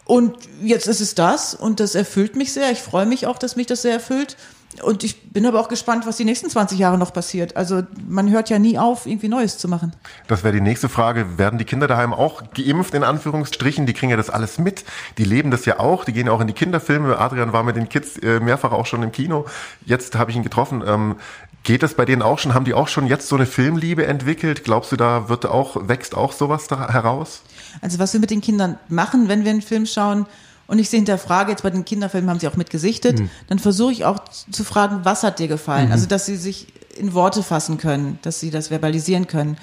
Und 0.05 0.37
jetzt 0.61 0.88
ist 0.88 1.00
es 1.00 1.14
das 1.14 1.55
und 1.55 1.78
das 1.78 1.94
erfüllt 1.94 2.34
mich 2.34 2.52
sehr. 2.52 2.73
Ich 2.73 2.81
freue 2.81 3.06
mich 3.06 3.26
auch, 3.26 3.38
dass 3.38 3.55
mich 3.55 3.69
das 3.69 3.82
sehr 3.82 3.93
erfüllt. 3.93 4.37
Und 4.82 5.02
ich 5.02 5.32
bin 5.32 5.44
aber 5.46 5.61
auch 5.61 5.69
gespannt, 5.69 6.06
was 6.06 6.17
die 6.17 6.25
nächsten 6.25 6.49
20 6.49 6.78
Jahre 6.78 6.96
noch 6.96 7.12
passiert. 7.12 7.56
Also 7.56 7.82
man 8.08 8.31
hört 8.31 8.50
ja 8.50 8.58
nie 8.61 8.78
auf, 8.78 9.05
irgendwie 9.05 9.28
Neues 9.28 9.58
zu 9.58 9.67
machen. 9.67 9.94
Das 10.28 10.44
wäre 10.44 10.55
die 10.55 10.61
nächste 10.61 10.88
Frage. 10.88 11.38
Werden 11.38 11.58
die 11.58 11.64
Kinder 11.64 11.88
daheim 11.88 12.14
auch 12.14 12.44
geimpft, 12.55 12.94
in 12.94 13.02
Anführungsstrichen? 13.02 13.87
Die 13.87 13.93
kriegen 13.94 14.11
ja 14.11 14.17
das 14.17 14.31
alles 14.31 14.58
mit. 14.58 14.84
Die 15.19 15.25
leben 15.25 15.50
das 15.50 15.64
ja 15.64 15.81
auch. 15.81 16.05
Die 16.05 16.12
gehen 16.12 16.28
auch 16.28 16.40
in 16.40 16.46
die 16.46 16.52
Kinderfilme. 16.52 17.19
Adrian 17.19 17.52
war 17.52 17.64
mit 17.64 17.75
den 17.75 17.88
Kids 17.88 18.17
äh, 18.19 18.38
mehrfach 18.38 18.70
auch 18.70 18.87
schon 18.87 19.02
im 19.02 19.11
Kino. 19.11 19.44
Jetzt 19.84 20.14
habe 20.14 20.31
ich 20.31 20.37
ihn 20.37 20.44
getroffen. 20.44 20.84
Ähm, 20.87 21.16
geht 21.64 21.82
das 21.82 21.94
bei 21.94 22.05
denen 22.05 22.23
auch 22.23 22.38
schon? 22.38 22.55
Haben 22.55 22.64
die 22.64 22.75
auch 22.75 22.88
schon 22.88 23.08
jetzt 23.08 23.26
so 23.26 23.34
eine 23.34 23.46
Filmliebe 23.46 24.06
entwickelt? 24.06 24.62
Glaubst 24.62 24.93
du, 24.93 24.96
da 24.96 25.28
wird 25.28 25.46
auch, 25.46 25.88
wächst 25.88 26.14
auch 26.14 26.32
sowas 26.32 26.69
da 26.69 26.93
heraus? 26.93 27.43
Also 27.82 27.99
was 27.99 28.12
wir 28.12 28.20
mit 28.20 28.31
den 28.31 28.40
Kindern 28.40 28.78
machen, 28.88 29.28
wenn 29.28 29.44
wir 29.44 29.50
einen 29.50 29.62
Film 29.62 29.84
schauen, 29.84 30.26
und 30.70 30.78
ich 30.78 30.88
sie 30.88 30.99
hinterfrage, 30.99 31.50
jetzt 31.50 31.64
bei 31.64 31.71
den 31.71 31.85
Kinderfilmen 31.85 32.30
haben 32.30 32.38
sie 32.38 32.47
auch 32.47 32.54
mitgesichtet, 32.54 33.18
mhm. 33.18 33.28
dann 33.49 33.59
versuche 33.59 33.90
ich 33.90 34.04
auch 34.04 34.21
zu 34.52 34.62
fragen, 34.62 35.00
was 35.02 35.25
hat 35.25 35.40
dir 35.40 35.49
gefallen? 35.49 35.87
Mhm. 35.87 35.92
Also, 35.92 36.06
dass 36.06 36.26
sie 36.26 36.37
sich 36.37 36.68
in 36.97 37.12
Worte 37.12 37.42
fassen 37.42 37.76
können, 37.76 38.21
dass 38.23 38.38
sie 38.38 38.52
das 38.52 38.68
verbalisieren 38.68 39.26
können. 39.26 39.56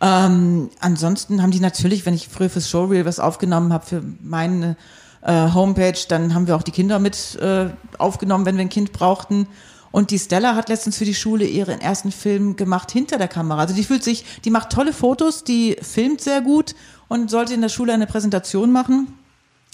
Ähm, 0.00 0.70
ansonsten 0.80 1.42
haben 1.42 1.50
die 1.50 1.60
natürlich, 1.60 2.06
wenn 2.06 2.14
ich 2.14 2.28
früher 2.28 2.48
fürs 2.48 2.70
Showreel 2.70 3.04
was 3.04 3.20
aufgenommen 3.20 3.74
habe 3.74 3.84
für 3.84 4.02
meine 4.22 4.78
äh, 5.20 5.52
Homepage, 5.52 5.98
dann 6.08 6.32
haben 6.32 6.46
wir 6.46 6.56
auch 6.56 6.62
die 6.62 6.70
Kinder 6.70 6.98
mit 6.98 7.36
äh, 7.42 7.66
aufgenommen, 7.98 8.46
wenn 8.46 8.56
wir 8.56 8.64
ein 8.64 8.70
Kind 8.70 8.94
brauchten. 8.94 9.48
Und 9.90 10.10
die 10.10 10.18
Stella 10.18 10.54
hat 10.54 10.70
letztens 10.70 10.96
für 10.96 11.04
die 11.04 11.14
Schule 11.14 11.44
ihren 11.44 11.82
ersten 11.82 12.10
Film 12.10 12.56
gemacht 12.56 12.90
hinter 12.90 13.18
der 13.18 13.28
Kamera. 13.28 13.60
Also 13.60 13.74
die 13.74 13.84
fühlt 13.84 14.02
sich, 14.02 14.24
die 14.46 14.50
macht 14.50 14.70
tolle 14.70 14.94
Fotos, 14.94 15.44
die 15.44 15.76
filmt 15.82 16.22
sehr 16.22 16.40
gut 16.40 16.74
und 17.08 17.30
sollte 17.30 17.52
in 17.52 17.60
der 17.60 17.68
Schule 17.68 17.92
eine 17.92 18.06
Präsentation 18.06 18.72
machen 18.72 19.17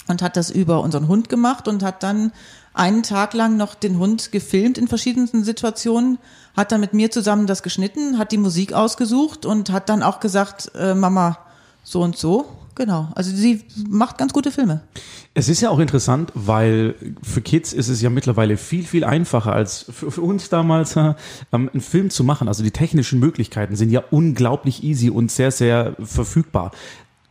und 0.09 0.23
hat 0.23 0.37
das 0.37 0.51
über 0.51 0.81
unseren 0.83 1.09
Hund 1.09 1.29
gemacht 1.29 1.69
und 1.69 1.83
hat 1.83 2.03
dann 2.03 2.33
einen 2.75 3.03
Tag 3.03 3.35
lang 3.35 3.57
noch 3.57 3.75
den 3.75 3.99
Hund 3.99 4.33
gefilmt 4.33 4.79
in 4.79 4.89
verschiedensten 4.89 5.45
Situationen, 5.45 6.19
hat 6.57 6.73
dann 6.73 6.81
mit 6.81 6.93
mir 6.93 7.11
zusammen 7.11 7.47
das 7.47 7.63
geschnitten, 7.63 8.19
hat 8.19 8.33
die 8.33 8.39
Musik 8.39 8.73
ausgesucht 8.73 9.47
und 9.47 9.71
hat 9.71 9.89
dann 9.89 10.03
auch 10.03 10.21
gesagt, 10.21 10.73
äh, 10.75 10.95
Mama, 10.95 11.39
so 11.85 12.03
und 12.03 12.17
so. 12.17 12.47
Genau. 12.77 13.09
Also 13.15 13.31
sie 13.35 13.63
macht 13.89 14.19
ganz 14.19 14.33
gute 14.33 14.51
Filme. 14.51 14.81
Es 15.33 15.49
ist 15.49 15.61
ja 15.61 15.71
auch 15.71 15.79
interessant, 15.79 16.33
weil 16.35 16.97
für 17.23 17.41
Kids 17.41 17.73
ist 17.73 17.89
es 17.89 18.03
ja 18.03 18.11
mittlerweile 18.11 18.57
viel, 18.57 18.85
viel 18.85 19.05
einfacher 19.05 19.53
als 19.53 19.87
für, 19.89 20.11
für 20.11 20.23
uns 20.23 20.49
damals, 20.49 20.97
äh, 20.97 21.15
einen 21.53 21.81
Film 21.81 22.11
zu 22.11 22.25
machen. 22.25 22.49
Also 22.49 22.65
die 22.65 22.73
technischen 22.73 23.21
Möglichkeiten 23.21 23.77
sind 23.77 23.91
ja 23.91 24.03
unglaublich 24.11 24.83
easy 24.83 25.09
und 25.09 25.31
sehr, 25.31 25.53
sehr 25.53 25.95
verfügbar 26.03 26.73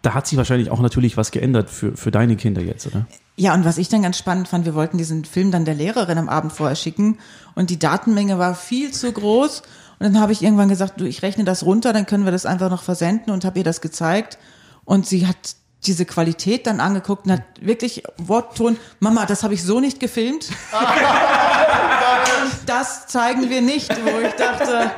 da 0.03 0.13
hat 0.13 0.27
sich 0.27 0.38
wahrscheinlich 0.38 0.69
auch 0.69 0.81
natürlich 0.81 1.17
was 1.17 1.31
geändert 1.31 1.69
für, 1.69 1.95
für 1.95 2.12
deine 2.12 2.36
Kinder 2.36 2.62
jetzt, 2.62 2.86
oder? 2.86 3.07
Ja, 3.38 3.53
und 3.53 3.65
was 3.65 3.77
ich 3.77 3.88
dann 3.89 4.03
ganz 4.03 4.17
spannend 4.17 4.48
fand, 4.48 4.65
wir 4.65 4.75
wollten 4.75 4.98
diesen 4.98 5.25
Film 5.25 5.50
dann 5.50 5.65
der 5.65 5.74
Lehrerin 5.74 6.17
am 6.17 6.29
Abend 6.29 6.51
vorher 6.51 6.75
schicken 6.75 7.17
und 7.55 7.69
die 7.69 7.79
Datenmenge 7.79 8.38
war 8.38 8.53
viel 8.53 8.91
zu 8.91 9.12
groß. 9.12 9.63
Und 10.00 10.13
dann 10.13 10.19
habe 10.19 10.33
ich 10.33 10.43
irgendwann 10.43 10.67
gesagt, 10.67 11.00
du, 11.00 11.05
ich 11.05 11.24
rechne 11.24 11.45
das 11.45 11.63
runter, 11.63 11.93
dann 11.93 12.05
können 12.05 12.25
wir 12.25 12.33
das 12.33 12.45
einfach 12.45 12.69
noch 12.69 12.83
versenden 12.83 13.31
und 13.31 13.45
habe 13.45 13.60
ihr 13.60 13.63
das 13.63 13.79
gezeigt. 13.79 14.38
Und 14.83 15.07
sie 15.07 15.25
hat 15.25 15.55
diese 15.86 16.06
Qualität 16.06 16.66
dann 16.68 16.80
angeguckt 16.80 17.25
und 17.25 17.34
hat 17.34 17.42
wirklich 17.60 18.04
Wortton, 18.18 18.78
Mama, 19.00 19.25
das 19.25 19.44
habe 19.44 19.54
ich 19.54 19.63
so 19.63 19.80
nicht 19.80 20.00
gefilmt. 20.00 20.48
das 22.66 23.08
zeigen 23.08 23.50
wir 23.50 23.62
nicht, 23.62 23.90
wo 24.04 24.20
ich 24.25 24.34
dachte, 24.34 24.92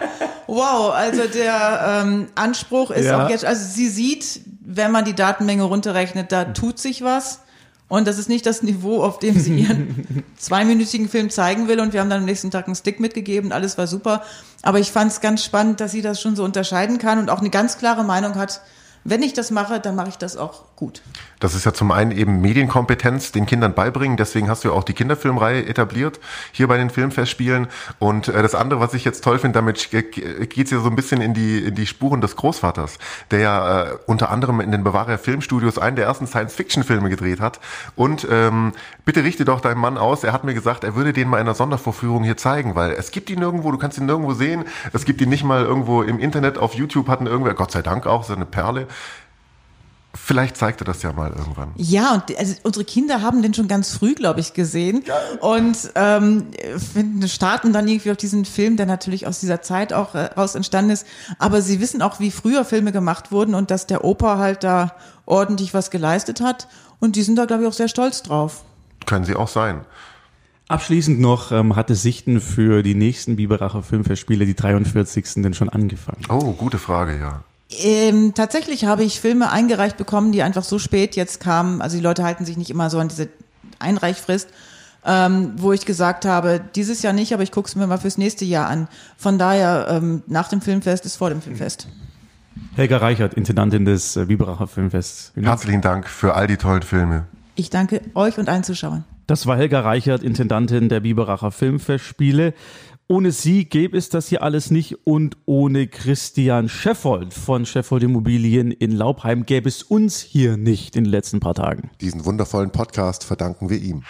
wow, 0.47 0.93
also 0.93 1.23
der 1.27 2.03
ähm, 2.05 2.27
Anspruch 2.35 2.91
ist 2.91 3.05
Ja. 3.05 3.25
auch 3.25 3.29
jetzt, 3.29 3.45
also 3.45 3.63
sie 3.67 3.89
sieht, 3.89 4.41
wenn 4.61 4.91
man 4.91 5.05
die 5.05 5.13
Datenmenge 5.15 5.63
runterrechnet, 5.63 6.31
da 6.31 6.45
tut 6.45 6.79
sich 6.79 7.03
was. 7.03 7.39
Und 7.87 8.07
das 8.07 8.17
ist 8.17 8.29
nicht 8.29 8.47
das 8.47 8.63
Niveau, 8.63 9.03
auf 9.03 9.19
dem 9.19 9.39
sie 9.39 9.59
ihren 9.59 10.23
zweiminütigen 10.37 11.07
Film 11.07 11.29
zeigen 11.29 11.67
will. 11.67 11.79
Und 11.79 11.93
wir 11.93 11.99
haben 12.01 12.09
dann 12.09 12.21
am 12.21 12.25
nächsten 12.25 12.49
Tag 12.49 12.65
einen 12.65 12.75
Stick 12.75 12.99
mitgegeben. 12.99 13.51
Alles 13.51 13.77
war 13.77 13.85
super. 13.85 14.23
Aber 14.63 14.79
ich 14.79 14.91
fand 14.91 15.11
es 15.11 15.21
ganz 15.21 15.43
spannend, 15.43 15.79
dass 15.81 15.91
sie 15.91 16.01
das 16.01 16.19
schon 16.19 16.35
so 16.35 16.43
unterscheiden 16.43 16.97
kann 16.97 17.19
und 17.19 17.29
auch 17.29 17.41
eine 17.41 17.51
ganz 17.51 17.77
klare 17.77 18.03
Meinung 18.03 18.35
hat. 18.35 18.61
Wenn 19.07 19.21
ich 19.21 19.33
das 19.33 19.51
mache, 19.51 19.79
dann 19.79 19.95
mache 19.95 20.09
ich 20.09 20.17
das 20.17 20.35
auch 20.35 20.63
gut. 20.75 21.03
Das 21.39 21.53
ist 21.53 21.63
ja 21.63 21.73
zum 21.73 21.91
einen 21.91 22.09
eben 22.09 22.41
Medienkompetenz 22.41 23.31
den 23.31 23.45
Kindern 23.45 23.75
beibringen. 23.75 24.17
Deswegen 24.17 24.49
hast 24.49 24.63
du 24.63 24.69
ja 24.69 24.73
auch 24.73 24.83
die 24.83 24.93
Kinderfilmreihe 24.93 25.63
etabliert 25.67 26.19
hier 26.51 26.67
bei 26.67 26.77
den 26.77 26.89
Filmfestspielen. 26.89 27.67
Und 27.99 28.29
äh, 28.29 28.41
das 28.41 28.55
andere, 28.55 28.79
was 28.79 28.95
ich 28.95 29.05
jetzt 29.05 29.23
toll 29.23 29.37
finde, 29.37 29.59
damit 29.59 29.91
geht 29.91 30.65
es 30.65 30.71
ja 30.71 30.79
so 30.79 30.89
ein 30.89 30.95
bisschen 30.95 31.21
in 31.21 31.35
die, 31.35 31.59
in 31.59 31.75
die 31.75 31.85
Spuren 31.85 32.19
des 32.19 32.35
Großvaters, 32.35 32.97
der 33.29 33.39
ja 33.41 33.83
äh, 33.83 33.97
unter 34.07 34.31
anderem 34.31 34.59
in 34.59 34.71
den 34.71 34.83
Bavaria 34.83 35.19
Filmstudios 35.19 35.77
einen 35.77 35.97
der 35.97 36.05
ersten 36.05 36.25
Science-Fiction-Filme 36.25 37.09
gedreht 37.09 37.39
hat. 37.39 37.59
Und 37.95 38.25
ähm, 38.31 38.73
bitte 39.05 39.23
richte 39.23 39.45
doch 39.45 39.61
deinem 39.61 39.81
Mann 39.81 39.99
aus. 39.99 40.23
Er 40.23 40.33
hat 40.33 40.45
mir 40.45 40.55
gesagt, 40.55 40.83
er 40.83 40.95
würde 40.95 41.13
den 41.13 41.29
mal 41.29 41.37
in 41.37 41.41
einer 41.41 41.53
Sondervorführung 41.53 42.23
hier 42.23 42.37
zeigen, 42.37 42.73
weil 42.73 42.93
es 42.93 43.11
gibt 43.11 43.29
ihn 43.29 43.37
nirgendwo, 43.37 43.71
du 43.71 43.77
kannst 43.77 43.99
ihn 43.99 44.07
nirgendwo 44.07 44.33
sehen. 44.33 44.65
Es 44.93 45.05
gibt 45.05 45.21
ihn 45.21 45.29
nicht 45.29 45.43
mal 45.43 45.63
irgendwo 45.63 46.01
im 46.01 46.17
Internet, 46.17 46.57
auf 46.57 46.73
YouTube 46.73 47.07
hatten 47.07 47.27
irgendwer, 47.27 47.53
Gott 47.53 47.71
sei 47.71 47.83
Dank 47.83 48.07
auch, 48.07 48.23
so 48.23 48.33
eine 48.33 48.45
Perle. 48.45 48.87
Vielleicht 50.25 50.57
zeigt 50.57 50.81
er 50.81 50.85
das 50.85 51.03
ja 51.03 51.11
mal 51.11 51.29
irgendwann. 51.29 51.71
Ja, 51.75 52.13
und 52.13 52.39
also 52.39 52.55
unsere 52.63 52.85
Kinder 52.85 53.21
haben 53.21 53.41
den 53.41 53.53
schon 53.53 53.67
ganz 53.67 53.95
früh, 53.95 54.15
glaube 54.15 54.39
ich, 54.39 54.53
gesehen. 54.53 55.03
Und 55.39 55.77
ähm, 55.93 56.47
finden, 56.93 57.27
starten 57.27 57.73
dann 57.73 57.87
irgendwie 57.87 58.11
auf 58.11 58.17
diesen 58.17 58.45
Film, 58.45 58.77
der 58.77 58.85
natürlich 58.85 59.27
aus 59.27 59.39
dieser 59.39 59.61
Zeit 59.61 59.93
auch 59.93 60.15
äh, 60.15 60.25
raus 60.25 60.55
entstanden 60.55 60.91
ist. 60.91 61.05
Aber 61.37 61.61
sie 61.61 61.79
wissen 61.79 62.01
auch, 62.01 62.19
wie 62.19 62.31
früher 62.31 62.65
Filme 62.65 62.91
gemacht 62.91 63.31
wurden 63.31 63.53
und 63.53 63.69
dass 63.71 63.87
der 63.87 64.03
Opa 64.03 64.37
halt 64.37 64.63
da 64.63 64.95
ordentlich 65.25 65.73
was 65.73 65.91
geleistet 65.91 66.41
hat. 66.41 66.67
Und 66.99 67.17
die 67.17 67.21
sind 67.21 67.35
da, 67.35 67.45
glaube 67.45 67.63
ich, 67.63 67.69
auch 67.69 67.73
sehr 67.73 67.89
stolz 67.89 68.23
drauf. 68.23 68.63
Können 69.05 69.25
sie 69.25 69.35
auch 69.35 69.49
sein. 69.49 69.81
Abschließend 70.69 71.19
noch, 71.19 71.51
ähm, 71.51 71.75
hatte 71.75 71.93
Sichten 71.93 72.41
für 72.41 72.81
die 72.81 72.95
nächsten 72.95 73.35
Biberacher 73.35 73.83
Filmfestspiele, 73.83 74.47
die 74.47 74.55
43. 74.55 75.43
denn 75.43 75.53
schon 75.53 75.69
angefangen? 75.69 76.23
Oh, 76.29 76.53
gute 76.53 76.79
Frage, 76.79 77.19
ja. 77.19 77.43
Ähm, 77.71 78.33
tatsächlich 78.35 78.85
habe 78.85 79.03
ich 79.03 79.19
Filme 79.19 79.51
eingereicht 79.51 79.97
bekommen, 79.97 80.31
die 80.31 80.43
einfach 80.43 80.63
so 80.63 80.79
spät 80.79 81.15
jetzt 81.15 81.39
kamen. 81.39 81.81
Also 81.81 81.97
die 81.97 82.03
Leute 82.03 82.23
halten 82.23 82.45
sich 82.45 82.57
nicht 82.57 82.69
immer 82.69 82.89
so 82.89 82.99
an 82.99 83.07
diese 83.07 83.29
Einreichfrist, 83.79 84.49
ähm, 85.03 85.53
wo 85.57 85.73
ich 85.73 85.85
gesagt 85.85 86.25
habe, 86.25 86.61
dieses 86.75 87.01
Jahr 87.01 87.13
nicht, 87.13 87.33
aber 87.33 87.43
ich 87.43 87.51
gucke 87.51 87.67
es 87.67 87.75
mir 87.75 87.87
mal 87.87 87.97
fürs 87.97 88.17
nächste 88.17 88.45
Jahr 88.45 88.67
an. 88.67 88.87
Von 89.17 89.37
daher, 89.37 89.87
ähm, 89.89 90.23
nach 90.27 90.47
dem 90.47 90.61
Filmfest 90.61 91.05
ist 91.05 91.15
vor 91.15 91.29
dem 91.29 91.41
Filmfest. 91.41 91.87
Helga 92.75 92.97
Reichert, 92.97 93.33
Intendantin 93.33 93.85
des 93.85 94.15
äh, 94.15 94.25
Biberacher 94.25 94.67
Filmfests. 94.67 95.33
Herzlichen 95.35 95.81
Dank 95.81 96.07
für 96.07 96.35
all 96.35 96.47
die 96.47 96.57
tollen 96.57 96.83
Filme. 96.83 97.25
Ich 97.55 97.69
danke 97.69 98.01
euch 98.13 98.37
und 98.37 98.49
allen 98.49 98.63
Zuschauern. 98.63 99.05
Das 99.27 99.47
war 99.47 99.57
Helga 99.57 99.79
Reichert, 99.79 100.23
Intendantin 100.23 100.87
der 100.87 100.99
Biberacher 100.99 101.51
Filmfestspiele. 101.51 102.53
Ohne 103.07 103.31
sie 103.31 103.65
gäbe 103.65 103.95
es 103.97 104.09
das 104.09 104.29
hier 104.29 104.41
alles 104.41 104.71
nicht 104.71 105.05
und 105.05 105.37
ohne 105.45 105.85
Christian 105.85 106.67
Scheffold 106.67 107.35
von 107.35 107.67
Scheffold 107.67 108.01
Immobilien 108.01 108.71
in 108.71 108.91
Laubheim 108.91 109.45
gäbe 109.45 109.69
es 109.69 109.83
uns 109.83 110.21
hier 110.21 110.57
nicht 110.57 110.95
in 110.95 111.03
den 111.03 111.11
letzten 111.11 111.39
paar 111.39 111.53
Tagen. 111.53 111.91
Diesen 112.01 112.25
wundervollen 112.25 112.71
Podcast 112.71 113.23
verdanken 113.23 113.69
wir 113.69 113.77
ihm. 113.79 114.01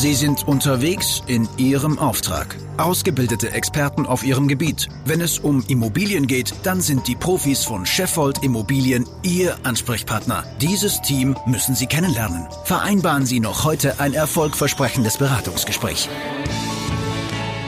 Sie 0.00 0.14
sind 0.14 0.48
unterwegs 0.48 1.22
in 1.26 1.46
Ihrem 1.58 1.98
Auftrag. 1.98 2.56
Ausgebildete 2.78 3.52
Experten 3.52 4.06
auf 4.06 4.24
Ihrem 4.24 4.48
Gebiet. 4.48 4.88
Wenn 5.04 5.20
es 5.20 5.38
um 5.38 5.62
Immobilien 5.68 6.26
geht, 6.26 6.54
dann 6.62 6.80
sind 6.80 7.06
die 7.06 7.16
Profis 7.16 7.64
von 7.66 7.84
Sheffold 7.84 8.42
Immobilien 8.42 9.06
Ihr 9.22 9.58
Ansprechpartner. 9.62 10.44
Dieses 10.58 11.02
Team 11.02 11.36
müssen 11.44 11.74
Sie 11.74 11.84
kennenlernen. 11.84 12.48
Vereinbaren 12.64 13.26
Sie 13.26 13.40
noch 13.40 13.64
heute 13.64 14.00
ein 14.00 14.14
erfolgversprechendes 14.14 15.18
Beratungsgespräch. 15.18 16.08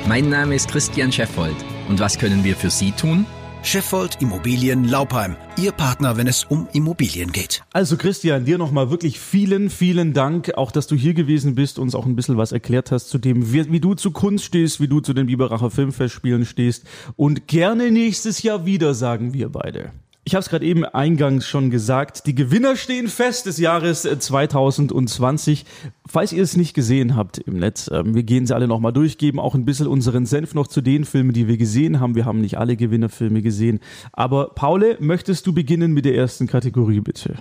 Mein 0.08 0.30
Name 0.30 0.54
ist 0.54 0.70
Christian 0.70 1.12
Scheffold. 1.12 1.56
Und 1.90 2.00
was 2.00 2.18
können 2.18 2.44
wir 2.44 2.56
für 2.56 2.70
Sie 2.70 2.92
tun? 2.92 3.26
Sheffold 3.64 4.20
Immobilien 4.20 4.88
Laubheim. 4.88 5.36
Ihr 5.56 5.70
Partner, 5.70 6.16
wenn 6.16 6.26
es 6.26 6.42
um 6.42 6.66
Immobilien 6.72 7.30
geht. 7.30 7.62
Also 7.72 7.96
Christian, 7.96 8.44
dir 8.44 8.58
nochmal 8.58 8.90
wirklich 8.90 9.20
vielen, 9.20 9.70
vielen 9.70 10.12
Dank, 10.12 10.54
auch 10.56 10.72
dass 10.72 10.88
du 10.88 10.96
hier 10.96 11.14
gewesen 11.14 11.54
bist, 11.54 11.78
uns 11.78 11.94
auch 11.94 12.04
ein 12.04 12.16
bisschen 12.16 12.36
was 12.36 12.50
erklärt 12.50 12.90
hast 12.90 13.08
zu 13.08 13.18
dem, 13.18 13.52
wie, 13.52 13.70
wie 13.70 13.80
du 13.80 13.94
zu 13.94 14.10
Kunst 14.10 14.46
stehst, 14.46 14.80
wie 14.80 14.88
du 14.88 15.00
zu 15.00 15.12
den 15.12 15.26
Biberacher 15.26 15.70
Filmfestspielen 15.70 16.44
stehst 16.44 16.84
und 17.14 17.46
gerne 17.46 17.92
nächstes 17.92 18.42
Jahr 18.42 18.66
wieder, 18.66 18.94
sagen 18.94 19.32
wir 19.32 19.48
beide. 19.48 19.92
Ich 20.24 20.36
habe 20.36 20.42
es 20.42 20.50
gerade 20.50 20.64
eben 20.64 20.84
eingangs 20.84 21.48
schon 21.48 21.70
gesagt, 21.70 22.26
die 22.26 22.34
Gewinner 22.36 22.76
stehen 22.76 23.08
fest 23.08 23.46
des 23.46 23.58
Jahres 23.58 24.04
äh, 24.04 24.20
2020. 24.20 25.66
Falls 26.06 26.32
ihr 26.32 26.44
es 26.44 26.56
nicht 26.56 26.74
gesehen 26.74 27.16
habt 27.16 27.38
im 27.38 27.58
Netz, 27.58 27.90
ähm, 27.92 28.14
wir 28.14 28.22
gehen 28.22 28.46
sie 28.46 28.54
alle 28.54 28.68
nochmal 28.68 28.92
durch, 28.92 29.18
geben 29.18 29.40
auch 29.40 29.56
ein 29.56 29.64
bisschen 29.64 29.88
unseren 29.88 30.24
Senf 30.24 30.54
noch 30.54 30.68
zu 30.68 30.80
den 30.80 31.04
Filmen, 31.04 31.32
die 31.32 31.48
wir 31.48 31.56
gesehen 31.56 31.98
haben. 31.98 32.14
Wir 32.14 32.24
haben 32.24 32.40
nicht 32.40 32.56
alle 32.56 32.76
Gewinnerfilme 32.76 33.42
gesehen. 33.42 33.80
Aber 34.12 34.50
Paule, 34.50 34.96
möchtest 35.00 35.44
du 35.48 35.52
beginnen 35.52 35.92
mit 35.92 36.04
der 36.04 36.14
ersten 36.14 36.46
Kategorie, 36.46 37.00
bitte? 37.00 37.34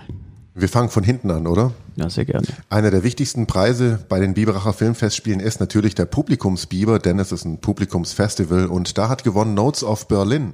Wir 0.54 0.68
fangen 0.68 0.90
von 0.90 1.04
hinten 1.04 1.30
an, 1.30 1.46
oder? 1.46 1.72
Ja, 1.94 2.10
sehr 2.10 2.24
gerne. 2.24 2.46
Einer 2.68 2.90
der 2.90 3.04
wichtigsten 3.04 3.46
Preise 3.46 4.04
bei 4.08 4.18
den 4.18 4.34
Biberacher 4.34 4.72
Filmfestspielen 4.72 5.40
ist 5.40 5.60
natürlich 5.60 5.94
der 5.94 6.04
Publikumsbiber, 6.04 6.98
denn 6.98 7.20
es 7.20 7.30
ist 7.30 7.44
ein 7.44 7.58
Publikumsfestival 7.58 8.66
und 8.66 8.98
da 8.98 9.08
hat 9.08 9.24
gewonnen 9.24 9.54
Notes 9.54 9.82
of 9.84 10.08
Berlin. 10.08 10.52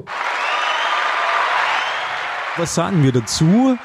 Was 2.58 2.74
sagen 2.74 3.04
wir 3.04 3.12
dazu? 3.12 3.78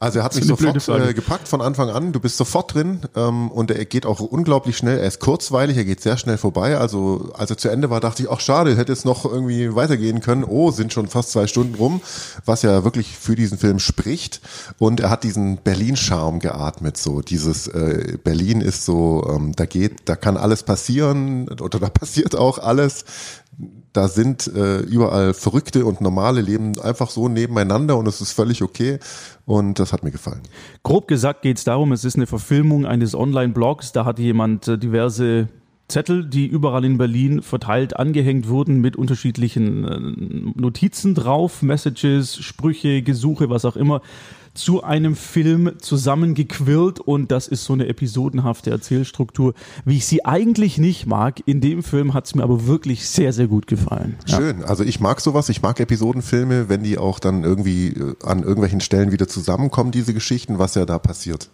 Also 0.00 0.20
er 0.20 0.24
hat 0.24 0.34
mich 0.34 0.44
sofort 0.44 0.88
äh, 0.88 1.12
gepackt 1.12 1.48
von 1.48 1.60
Anfang 1.60 1.90
an. 1.90 2.12
Du 2.12 2.20
bist 2.20 2.36
sofort 2.36 2.72
drin 2.72 3.00
ähm, 3.14 3.50
und 3.50 3.70
er 3.70 3.84
geht 3.84 4.06
auch 4.06 4.20
unglaublich 4.20 4.76
schnell. 4.76 4.98
Er 4.98 5.06
ist 5.06 5.18
kurzweilig, 5.20 5.76
er 5.76 5.84
geht 5.84 6.00
sehr 6.00 6.16
schnell 6.16 6.38
vorbei. 6.38 6.78
Also 6.78 7.30
als 7.36 7.50
er 7.50 7.58
zu 7.58 7.68
Ende 7.68 7.90
war, 7.90 8.00
dachte 8.00 8.22
ich, 8.22 8.30
ach 8.30 8.40
schade, 8.40 8.76
hätte 8.76 8.92
es 8.92 9.04
noch 9.04 9.24
irgendwie 9.24 9.74
weitergehen 9.74 10.20
können. 10.20 10.44
Oh, 10.44 10.70
sind 10.70 10.92
schon 10.92 11.08
fast 11.08 11.32
zwei 11.32 11.46
Stunden 11.46 11.74
rum, 11.74 12.00
was 12.46 12.62
ja 12.62 12.84
wirklich 12.84 13.18
für 13.18 13.34
diesen 13.34 13.58
Film 13.58 13.80
spricht. 13.80 14.40
Und 14.78 15.00
er 15.00 15.10
hat 15.10 15.24
diesen 15.24 15.58
Berlin-Charme 15.58 16.38
geatmet. 16.38 16.96
So 16.96 17.20
dieses 17.20 17.66
äh, 17.66 18.16
Berlin 18.22 18.60
ist 18.60 18.84
so, 18.84 19.28
ähm, 19.28 19.52
da 19.56 19.66
geht, 19.66 20.08
da 20.08 20.16
kann 20.16 20.36
alles 20.36 20.62
passieren 20.62 21.48
oder 21.48 21.80
da 21.80 21.88
passiert 21.90 22.36
auch 22.36 22.58
alles 22.58 23.04
da 23.92 24.06
sind 24.06 24.46
äh, 24.46 24.80
überall 24.80 25.34
Verrückte 25.34 25.84
und 25.84 26.00
normale 26.00 26.40
Leben 26.40 26.78
einfach 26.80 27.10
so 27.10 27.28
nebeneinander 27.28 27.96
und 27.96 28.06
es 28.06 28.20
ist 28.20 28.32
völlig 28.32 28.62
okay 28.62 28.98
und 29.46 29.78
das 29.80 29.92
hat 29.92 30.04
mir 30.04 30.12
gefallen. 30.12 30.42
Grob 30.84 31.08
gesagt 31.08 31.42
geht 31.42 31.58
es 31.58 31.64
darum, 31.64 31.92
es 31.92 32.04
ist 32.04 32.16
eine 32.16 32.26
Verfilmung 32.26 32.86
eines 32.86 33.14
Online-Blogs. 33.14 33.92
Da 33.92 34.04
hat 34.04 34.18
jemand 34.18 34.68
äh, 34.68 34.78
diverse 34.78 35.48
Zettel, 35.88 36.24
die 36.24 36.46
überall 36.46 36.84
in 36.84 36.98
Berlin 36.98 37.40
verteilt 37.40 37.96
angehängt 37.96 38.48
wurden 38.48 38.80
mit 38.80 38.96
unterschiedlichen 38.96 39.84
äh, 39.84 40.60
Notizen 40.60 41.14
drauf, 41.14 41.62
Messages, 41.62 42.36
Sprüche, 42.36 43.02
Gesuche, 43.02 43.48
was 43.48 43.64
auch 43.64 43.76
immer, 43.76 44.02
zu 44.52 44.82
einem 44.82 45.16
Film 45.16 45.72
zusammengequirlt 45.78 47.00
und 47.00 47.30
das 47.30 47.48
ist 47.48 47.64
so 47.64 47.72
eine 47.72 47.86
episodenhafte 47.86 48.70
Erzählstruktur, 48.70 49.54
wie 49.84 49.96
ich 49.96 50.06
sie 50.06 50.24
eigentlich 50.24 50.78
nicht 50.78 51.06
mag. 51.06 51.42
In 51.46 51.60
dem 51.60 51.82
Film 51.82 52.12
hat 52.12 52.26
es 52.26 52.34
mir 52.34 52.42
aber 52.42 52.66
wirklich 52.66 53.08
sehr, 53.08 53.32
sehr 53.32 53.46
gut 53.46 53.66
gefallen. 53.66 54.16
Ja. 54.26 54.36
Schön. 54.36 54.64
Also 54.64 54.84
ich 54.84 55.00
mag 55.00 55.20
sowas. 55.20 55.48
Ich 55.48 55.62
mag 55.62 55.80
Episodenfilme, 55.80 56.68
wenn 56.68 56.82
die 56.82 56.98
auch 56.98 57.18
dann 57.18 57.44
irgendwie 57.44 57.88
äh, 57.88 58.14
an 58.24 58.42
irgendwelchen 58.42 58.80
Stellen 58.80 59.12
wieder 59.12 59.28
zusammenkommen, 59.28 59.92
diese 59.92 60.12
Geschichten, 60.12 60.58
was 60.58 60.74
ja 60.74 60.84
da 60.84 60.98
passiert. 60.98 61.50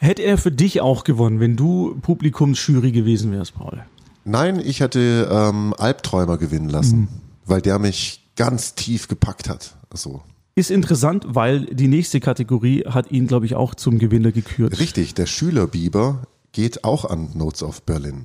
Hätte 0.00 0.22
er 0.22 0.38
für 0.38 0.50
dich 0.52 0.80
auch 0.80 1.04
gewonnen, 1.04 1.40
wenn 1.40 1.56
du 1.56 1.96
Publikumsjury 2.02 2.92
gewesen 2.92 3.32
wärst, 3.32 3.54
Paul? 3.54 3.82
Nein, 4.24 4.60
ich 4.64 4.80
hätte 4.80 5.28
ähm, 5.30 5.74
Albträumer 5.78 6.36
gewinnen 6.38 6.68
lassen, 6.68 6.98
Mhm. 6.98 7.08
weil 7.46 7.60
der 7.62 7.78
mich 7.78 8.24
ganz 8.36 8.74
tief 8.74 9.08
gepackt 9.08 9.48
hat. 9.48 9.74
So. 9.94 10.22
Ist 10.56 10.70
interessant, 10.70 11.24
weil 11.28 11.66
die 11.66 11.88
nächste 11.88 12.18
Kategorie 12.20 12.84
hat 12.86 13.10
ihn, 13.10 13.26
glaube 13.26 13.46
ich, 13.46 13.54
auch 13.54 13.74
zum 13.74 13.98
Gewinner 13.98 14.32
gekürt. 14.32 14.78
Richtig, 14.78 15.14
der 15.14 15.26
Schülerbiber 15.26 16.22
geht 16.52 16.84
auch 16.84 17.04
an 17.04 17.30
Notes 17.34 17.62
of 17.62 17.82
Berlin. 17.82 18.24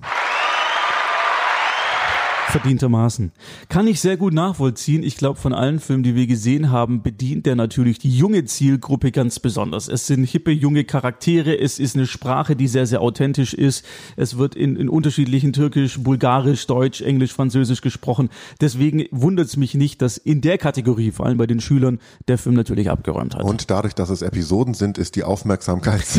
Verdientermaßen. 2.52 3.32
Kann 3.70 3.88
ich 3.88 4.02
sehr 4.02 4.18
gut 4.18 4.34
nachvollziehen. 4.34 5.04
Ich 5.04 5.18
glaube, 5.18 5.40
von 5.40 5.54
allen 5.54 5.80
Filmen, 5.80 6.04
die 6.04 6.16
wir 6.16 6.28
gesehen 6.28 6.70
haben, 6.70 7.02
bedient 7.02 7.46
der 7.46 7.56
natürlich 7.56 7.98
die 8.00 8.16
junge 8.16 8.46
Zielgruppe 8.46 9.12
ganz 9.12 9.40
besonders. 9.40 9.88
Es 9.88 10.08
sind 10.08 10.26
hippe, 10.26 10.52
junge 10.52 10.84
Charaktere. 10.84 11.58
Es 11.58 11.80
ist 11.80 11.96
eine 11.96 12.08
Sprache, 12.08 12.56
die 12.56 12.68
sehr, 12.68 12.86
sehr 12.86 13.02
authentisch 13.02 13.54
ist. 13.54 13.86
Es 14.18 14.38
wird 14.38 14.56
in, 14.56 14.76
in 14.76 14.90
unterschiedlichen 14.90 15.54
Türkisch, 15.54 16.00
Bulgarisch, 16.00 16.68
Deutsch, 16.68 17.02
Englisch, 17.02 17.34
Französisch 17.34 17.82
gesprochen. 17.82 18.30
Deswegen 18.60 19.06
wundert 19.12 19.48
es 19.48 19.58
mich 19.58 19.74
nicht, 19.74 20.02
dass 20.02 20.18
in 20.18 20.42
der 20.42 20.58
Kategorie, 20.58 21.12
vor 21.12 21.26
allem 21.26 21.38
bei 21.38 21.48
den 21.48 21.62
Schülern, 21.62 22.00
der 22.28 22.38
Film 22.38 22.56
natürlich 22.56 22.90
abgeräumt 22.90 23.36
hat. 23.36 23.44
Und 23.44 23.70
dadurch, 23.70 23.96
dass 23.96 24.10
es 24.10 24.22
Episoden 24.22 24.74
sind, 24.74 24.98
ist 24.98 25.16
die 25.16 25.24
Aufmerksamkeit 25.24 26.02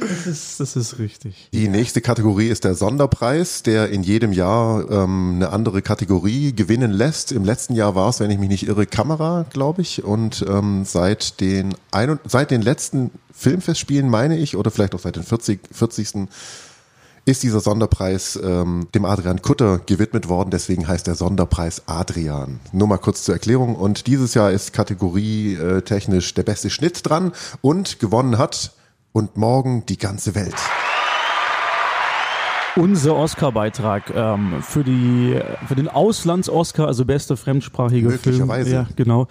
Das 0.00 0.26
ist, 0.26 0.60
das 0.60 0.76
ist 0.76 0.98
richtig. 0.98 1.48
Die 1.52 1.68
nächste 1.68 2.00
Kategorie 2.00 2.48
ist 2.48 2.64
der 2.64 2.74
Sonderpreis, 2.74 3.62
der 3.62 3.83
in 3.88 4.02
jedem 4.02 4.32
Jahr 4.32 4.90
ähm, 4.90 5.34
eine 5.36 5.50
andere 5.50 5.82
Kategorie 5.82 6.54
gewinnen 6.54 6.90
lässt. 6.90 7.32
Im 7.32 7.44
letzten 7.44 7.74
Jahr 7.74 7.94
war 7.94 8.08
es, 8.08 8.20
wenn 8.20 8.30
ich 8.30 8.38
mich 8.38 8.48
nicht 8.48 8.66
irre, 8.66 8.86
Kamera, 8.86 9.46
glaube 9.50 9.82
ich. 9.82 10.04
Und 10.04 10.44
ähm, 10.48 10.84
seit 10.84 11.40
den 11.40 11.74
ein, 11.90 12.18
seit 12.26 12.50
den 12.50 12.62
letzten 12.62 13.10
Filmfestspielen, 13.32 14.08
meine 14.08 14.36
ich, 14.36 14.56
oder 14.56 14.70
vielleicht 14.70 14.94
auch 14.94 15.00
seit 15.00 15.16
den 15.16 15.22
40, 15.22 15.60
40 15.70 16.28
ist 17.26 17.42
dieser 17.42 17.60
Sonderpreis 17.60 18.38
ähm, 18.42 18.88
dem 18.94 19.04
Adrian 19.04 19.40
Kutter 19.40 19.78
gewidmet 19.78 20.28
worden. 20.28 20.50
Deswegen 20.50 20.86
heißt 20.86 21.06
der 21.06 21.14
Sonderpreis 21.14 21.82
Adrian. 21.86 22.60
Nur 22.72 22.88
mal 22.88 22.98
kurz 22.98 23.24
zur 23.24 23.34
Erklärung. 23.34 23.76
Und 23.76 24.06
dieses 24.06 24.34
Jahr 24.34 24.50
ist 24.50 24.72
Kategorie 24.72 25.54
äh, 25.54 25.82
technisch 25.82 26.34
der 26.34 26.42
beste 26.42 26.68
Schnitt 26.68 27.08
dran 27.08 27.32
und 27.62 27.98
gewonnen 27.98 28.36
hat 28.36 28.72
und 29.12 29.36
morgen 29.36 29.86
die 29.86 29.98
ganze 29.98 30.34
Welt. 30.34 30.54
Unser 32.76 33.14
Oscar-Beitrag 33.14 34.12
ähm, 34.14 34.60
für 34.60 34.82
die 34.82 35.38
für 35.66 35.76
den 35.76 35.88
Auslands-Oscar, 35.88 36.88
also 36.88 37.04
bester 37.04 37.36
fremdsprachiger 37.36 38.10
Film. 38.10 38.38
Möglicherweise. 38.38 38.74
Ja, 38.74 38.86
genau. 38.96 39.28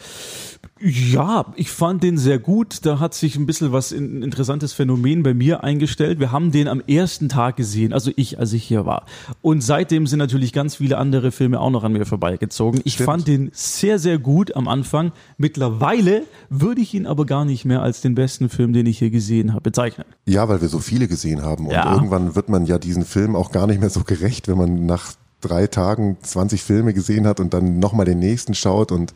Ja, 0.86 1.46
ich 1.56 1.72
fand 1.72 2.04
den 2.04 2.18
sehr 2.18 2.40
gut. 2.40 2.86
Da 2.86 3.00
hat 3.00 3.14
sich 3.14 3.38
ein 3.38 3.46
bisschen 3.46 3.72
was 3.72 3.94
ein 3.94 4.22
interessantes 4.22 4.74
Phänomen 4.74 5.24
bei 5.24 5.34
mir 5.34 5.64
eingestellt. 5.64 6.20
Wir 6.20 6.34
haben 6.34 6.52
den 6.52 6.68
am 6.68 6.82
ersten 6.86 7.30
Tag 7.30 7.56
gesehen, 7.56 7.94
also 7.94 8.12
ich, 8.18 8.38
als 8.38 8.52
ich 8.52 8.66
hier 8.66 8.86
war. 8.86 9.06
Und 9.42 9.64
seitdem 9.64 10.08
sind 10.08 10.20
natürlich 10.20 10.52
ganz 10.52 10.76
viele 10.76 10.98
andere 10.98 11.32
Filme 11.32 11.62
auch 11.62 11.70
noch 11.70 11.86
an 11.86 11.94
mir 11.94 12.06
vorbeigezogen. 12.06 12.82
Ich 12.84 12.96
Stimmt. 12.96 13.06
fand 13.06 13.28
den 13.30 13.50
sehr, 13.54 13.98
sehr 13.98 14.18
gut 14.20 14.58
am 14.58 14.68
Anfang. 14.68 15.14
Mittlerweile 15.38 16.24
würde 16.50 16.82
ich 16.82 16.94
ihn 16.94 17.08
aber 17.08 17.26
gar 17.26 17.46
nicht 17.46 17.64
mehr 17.64 17.82
als 17.82 18.02
den 18.02 18.14
besten 18.14 18.50
Film, 18.50 18.74
den 18.74 18.86
ich 18.86 19.00
hier 19.00 19.10
gesehen 19.10 19.52
habe, 19.54 19.62
bezeichnen. 19.62 20.06
Ja, 20.26 20.50
weil 20.50 20.60
wir 20.60 20.68
so 20.68 20.80
viele 20.80 21.08
gesehen 21.08 21.44
haben. 21.44 21.68
Und 21.68 21.74
Ja. 21.74 21.94
irgendwann 21.94 22.36
wird 22.36 22.50
man 22.50 22.66
ja 22.66 22.78
diesen 22.78 23.06
Film 23.06 23.38
auch 23.38 23.52
gar 23.54 23.68
nicht 23.68 23.80
mehr 23.80 23.90
so 23.90 24.04
gerecht, 24.04 24.50
wenn 24.50 24.58
man 24.58 24.86
nach 24.86 25.14
drei 25.40 25.68
Tagen 25.68 26.18
20 26.22 26.62
Filme 26.62 26.94
gesehen 26.94 27.26
hat 27.26 27.40
und 27.40 27.54
dann 27.54 27.80
nochmal 27.80 28.06
den 28.06 28.20
nächsten 28.20 28.54
schaut 28.54 28.92
und 28.92 29.14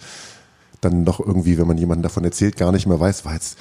dann 0.81 1.03
noch 1.03 1.19
irgendwie, 1.19 1.57
wenn 1.57 1.67
man 1.67 1.77
jemandem 1.77 2.03
davon 2.03 2.23
erzählt, 2.23 2.57
gar 2.57 2.71
nicht 2.71 2.87
mehr 2.87 2.99
weiß, 2.99 3.25
war 3.25 3.33
jetzt, 3.33 3.57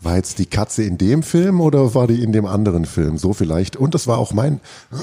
war 0.00 0.16
jetzt 0.16 0.38
die 0.38 0.46
Katze 0.46 0.82
in 0.82 0.98
dem 0.98 1.22
Film 1.22 1.60
oder 1.60 1.94
war 1.94 2.06
die 2.06 2.22
in 2.22 2.32
dem 2.32 2.46
anderen 2.46 2.86
Film? 2.86 3.18
So 3.18 3.32
vielleicht. 3.32 3.76
Und 3.76 3.94
das 3.94 4.06
war 4.06 4.18
auch 4.18 4.32
mein, 4.32 4.60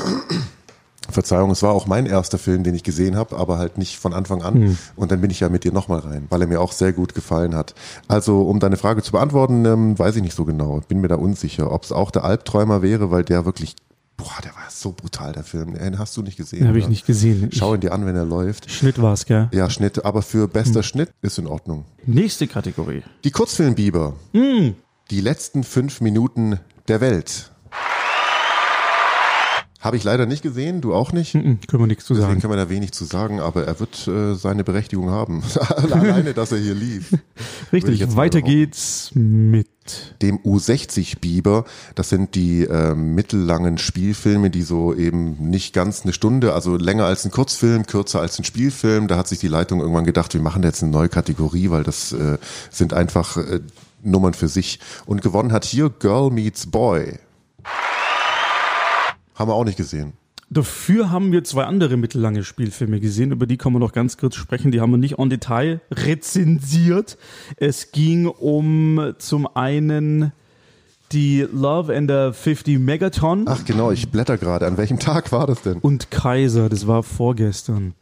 Verzeihung, 1.10 1.52
es 1.52 1.64
war 1.64 1.72
auch 1.72 1.88
mein 1.88 2.06
erster 2.06 2.38
Film, 2.38 2.64
den 2.64 2.76
ich 2.76 2.84
gesehen 2.84 3.16
habe, 3.16 3.38
aber 3.38 3.58
halt 3.58 3.78
nicht 3.78 3.98
von 3.98 4.14
Anfang 4.14 4.42
an. 4.42 4.78
Und 4.96 5.12
dann 5.12 5.22
bin 5.22 5.32
ich 5.32 5.40
ja 5.40 5.50
mit 5.50 5.64
dir 5.64 5.72
nochmal 5.72 6.00
rein, 6.00 6.26
weil 6.30 6.42
er 6.42 6.48
mir 6.48 6.60
auch 6.60 6.72
sehr 6.72 6.94
gut 6.94 7.16
gefallen 7.16 7.56
hat. 7.56 7.76
Also, 8.08 8.42
um 8.42 8.60
deine 8.60 8.78
Frage 8.78 9.02
zu 9.02 9.14
beantworten, 9.14 9.66
ähm, 9.66 9.98
weiß 9.98 10.18
ich 10.18 10.22
nicht 10.22 10.36
so 10.36 10.46
genau. 10.46 10.82
Bin 10.88 11.00
mir 11.00 11.08
da 11.08 11.16
unsicher, 11.16 11.72
ob 11.72 11.84
es 11.84 11.92
auch 11.92 12.12
der 12.12 12.24
Albträumer 12.24 12.82
wäre, 12.82 13.10
weil 13.12 13.24
der 13.24 13.46
wirklich, 13.46 13.76
boah, 14.18 14.42
der 14.44 14.54
war 14.56 14.70
so 14.70 14.92
brutal, 14.92 15.32
der 15.32 15.44
Film. 15.44 15.76
Den 15.76 16.00
hast 16.00 16.18
du 16.18 16.22
nicht 16.22 16.38
gesehen. 16.38 16.60
Den 16.60 16.68
habe 16.68 16.80
ich 16.80 16.90
nicht 16.90 17.06
gesehen. 17.06 17.50
Schau 17.54 17.76
ihn 17.76 17.82
dir 17.82 17.94
an, 17.94 18.06
wenn 18.06 18.16
er 18.16 18.26
läuft. 18.26 18.70
Schnitt 18.70 19.02
war's, 19.02 19.26
gell? 19.26 19.48
Ja, 19.54 19.70
Schnitt, 19.70 20.04
aber 20.04 20.22
für 20.24 20.48
bester 20.48 20.84
Schnitt 20.84 21.12
ist 21.22 21.38
in 21.38 21.48
Ordnung. 21.48 21.86
Nächste 22.06 22.48
Kategorie. 22.48 23.04
Die 23.24 23.32
Kurzfilmbiber. 23.32 24.16
Die 24.34 25.22
letzten 25.22 25.64
fünf 25.64 26.02
Minuten 26.02 26.60
der 26.88 27.00
Welt. 27.00 27.52
Habe 29.80 29.96
ich 29.96 30.04
leider 30.04 30.26
nicht 30.26 30.42
gesehen, 30.42 30.82
du 30.82 30.94
auch 30.94 31.12
nicht. 31.12 31.36
Mhm, 31.36 31.60
können 31.68 31.84
wir 31.84 31.88
nichts 31.88 32.06
zu 32.06 32.14
Deswegen 32.14 32.30
sagen. 32.30 32.42
kann 32.42 32.50
man 32.50 32.58
da 32.58 32.70
wenig 32.70 32.94
zu 32.94 33.06
sagen, 33.06 33.40
aber 33.40 33.66
er 33.66 33.80
wird 33.80 34.08
äh, 34.08 34.34
seine 34.34 34.64
Berechtigung 34.64 35.12
haben. 35.12 35.44
Alleine, 35.70 36.34
dass 36.34 36.52
er 36.52 36.58
hier 36.58 36.74
lief. 36.74 37.14
Richtig, 37.72 38.16
weiter 38.16 38.42
geht's 38.42 39.12
mit 39.14 39.68
Dem 40.24 40.40
U60 40.40 41.20
Biber, 41.20 41.66
das 41.94 42.10
sind 42.10 42.34
die 42.34 42.64
äh, 42.64 42.96
mittellangen 42.96 43.78
Spielfilme, 43.78 44.50
die 44.50 44.64
so 44.64 44.96
eben 44.96 45.50
nicht 45.50 45.74
ganz 45.74 46.02
eine 46.04 46.14
Stunde, 46.14 46.54
also 46.54 46.76
länger 46.76 47.06
als 47.06 47.24
ein 47.26 47.32
Kurzfilm, 47.32 47.86
kürzer 47.86 48.20
als 48.20 48.40
ein 48.40 48.46
Spielfilm. 48.46 49.08
Da 49.08 49.18
hat 49.18 49.28
sich 49.28 49.40
die 49.40 49.48
Leitung 49.48 49.80
irgendwann 49.80 50.06
gedacht, 50.06 50.34
wir 50.34 50.42
machen 50.42 50.64
jetzt 50.64 50.82
eine 50.82 50.92
neue 50.92 51.10
Kategorie, 51.10 51.70
weil 51.70 51.84
das 51.84 52.14
äh, 52.14 52.40
sind 52.72 52.94
einfach 52.94 53.38
äh, 53.38 53.60
Nummern 54.02 54.34
für 54.34 54.48
sich. 54.48 54.80
Und 55.06 55.22
gewonnen 55.22 55.52
hat 55.52 55.66
hier 55.66 55.90
Girl 55.90 56.32
Meets 56.32 56.68
Boy. 56.68 57.20
Haben 59.38 59.50
wir 59.50 59.56
auch 59.56 59.65
nicht 59.65 59.78
gesehen. 59.78 60.13
Dafür 60.50 61.12
haben 61.12 61.34
wir 61.34 61.43
zwei 61.43 61.65
andere 61.65 61.97
mittellange 61.97 62.43
Spielfilme 62.43 63.02
gesehen, 63.02 63.32
über 63.32 63.45
die 63.47 63.58
kann 63.58 63.73
man 63.73 63.82
noch 63.82 63.91
ganz 63.91 64.17
kurz 64.17 64.36
sprechen. 64.36 64.71
Die 64.71 64.80
haben 64.80 64.91
wir 64.91 64.97
nicht 64.97 65.19
en 65.19 65.30
Detail 65.30 65.82
rezensiert. 65.91 67.17
Es 67.58 67.91
ging 67.91 68.28
um 68.28 69.13
zum 69.17 69.45
einen 69.56 70.32
die 71.12 71.45
Love 71.52 71.95
and 71.95 72.10
the 72.10 72.32
50 72.34 72.80
Megaton 72.80 73.45
Ach 73.47 73.63
genau, 73.65 73.91
ich 73.91 74.10
blätter 74.10 74.38
gerade. 74.38 74.67
An 74.67 74.78
welchem 74.78 75.00
Tag 75.00 75.32
war 75.32 75.47
das 75.47 75.62
denn? 75.62 75.80
und 75.80 76.12
Kaiser, 76.12 76.69
das 76.69 76.88
war 76.88 77.04
vorgestern. 77.04 77.93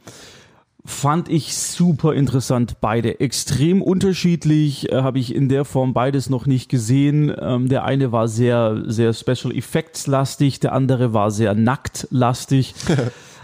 Fand 0.88 1.30
ich 1.30 1.58
super 1.58 2.13
interessant, 2.13 2.80
beide. 2.80 3.19
Extrem 3.19 3.82
unterschiedlich, 3.82 4.91
äh, 4.91 5.02
habe 5.02 5.17
ich 5.17 5.34
in 5.34 5.50
der 5.50 5.65
Form 5.65 5.93
beides 5.93 6.30
noch 6.30 6.45
nicht 6.45 6.69
gesehen. 6.69 7.36
Ähm, 7.39 7.69
der 7.69 7.86
eine 7.86 8.12
war 8.12 8.28
sehr, 8.28 8.84
sehr 8.86 9.13
Special 9.13 9.52
Effects 9.56 10.06
lastig, 10.06 10.60
der 10.60 10.74
andere 10.74 11.12
war 11.12 11.32
sehr 11.32 11.56
nackt 11.56 12.08
lastig. 12.12 12.76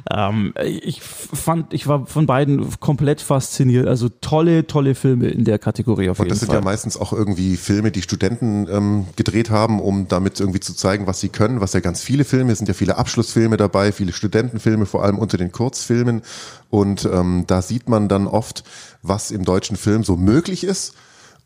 ähm, 0.09 0.53
ich 0.63 1.01
fand, 1.01 1.73
ich 1.73 1.87
war 1.87 2.05
von 2.05 2.25
beiden 2.25 2.79
komplett 2.79 3.21
fasziniert. 3.21 3.87
Also 3.87 4.09
tolle, 4.09 4.67
tolle 4.67 4.95
Filme 4.95 5.27
in 5.27 5.43
der 5.45 5.59
Kategorie 5.59 6.09
auf 6.09 6.19
Und 6.19 6.25
jeden 6.25 6.29
das 6.29 6.39
sind 6.39 6.47
Fall. 6.47 6.57
ja 6.57 6.63
meistens 6.63 6.97
auch 6.97 7.13
irgendwie 7.13 7.57
Filme, 7.57 7.91
die 7.91 8.01
Studenten 8.01 8.67
ähm, 8.69 9.05
gedreht 9.15 9.49
haben, 9.49 9.79
um 9.79 10.07
damit 10.07 10.39
irgendwie 10.39 10.59
zu 10.59 10.73
zeigen, 10.73 11.07
was 11.07 11.19
sie 11.19 11.29
können, 11.29 11.61
was 11.61 11.73
ja 11.73 11.79
ganz 11.79 12.01
viele 12.01 12.23
Filme, 12.23 12.51
es 12.51 12.57
sind 12.57 12.67
ja 12.67 12.73
viele 12.73 12.97
Abschlussfilme 12.97 13.57
dabei, 13.57 13.91
viele 13.91 14.13
Studentenfilme, 14.13 14.85
vor 14.85 15.03
allem 15.03 15.19
unter 15.19 15.37
den 15.37 15.51
Kurzfilmen. 15.51 16.21
Und 16.69 17.05
ähm, 17.05 17.45
da 17.47 17.61
sieht 17.61 17.89
man 17.89 18.07
dann 18.07 18.27
oft, 18.27 18.63
was 19.01 19.31
im 19.31 19.45
deutschen 19.45 19.77
Film 19.77 20.03
so 20.03 20.17
möglich 20.17 20.63
ist. 20.63 20.93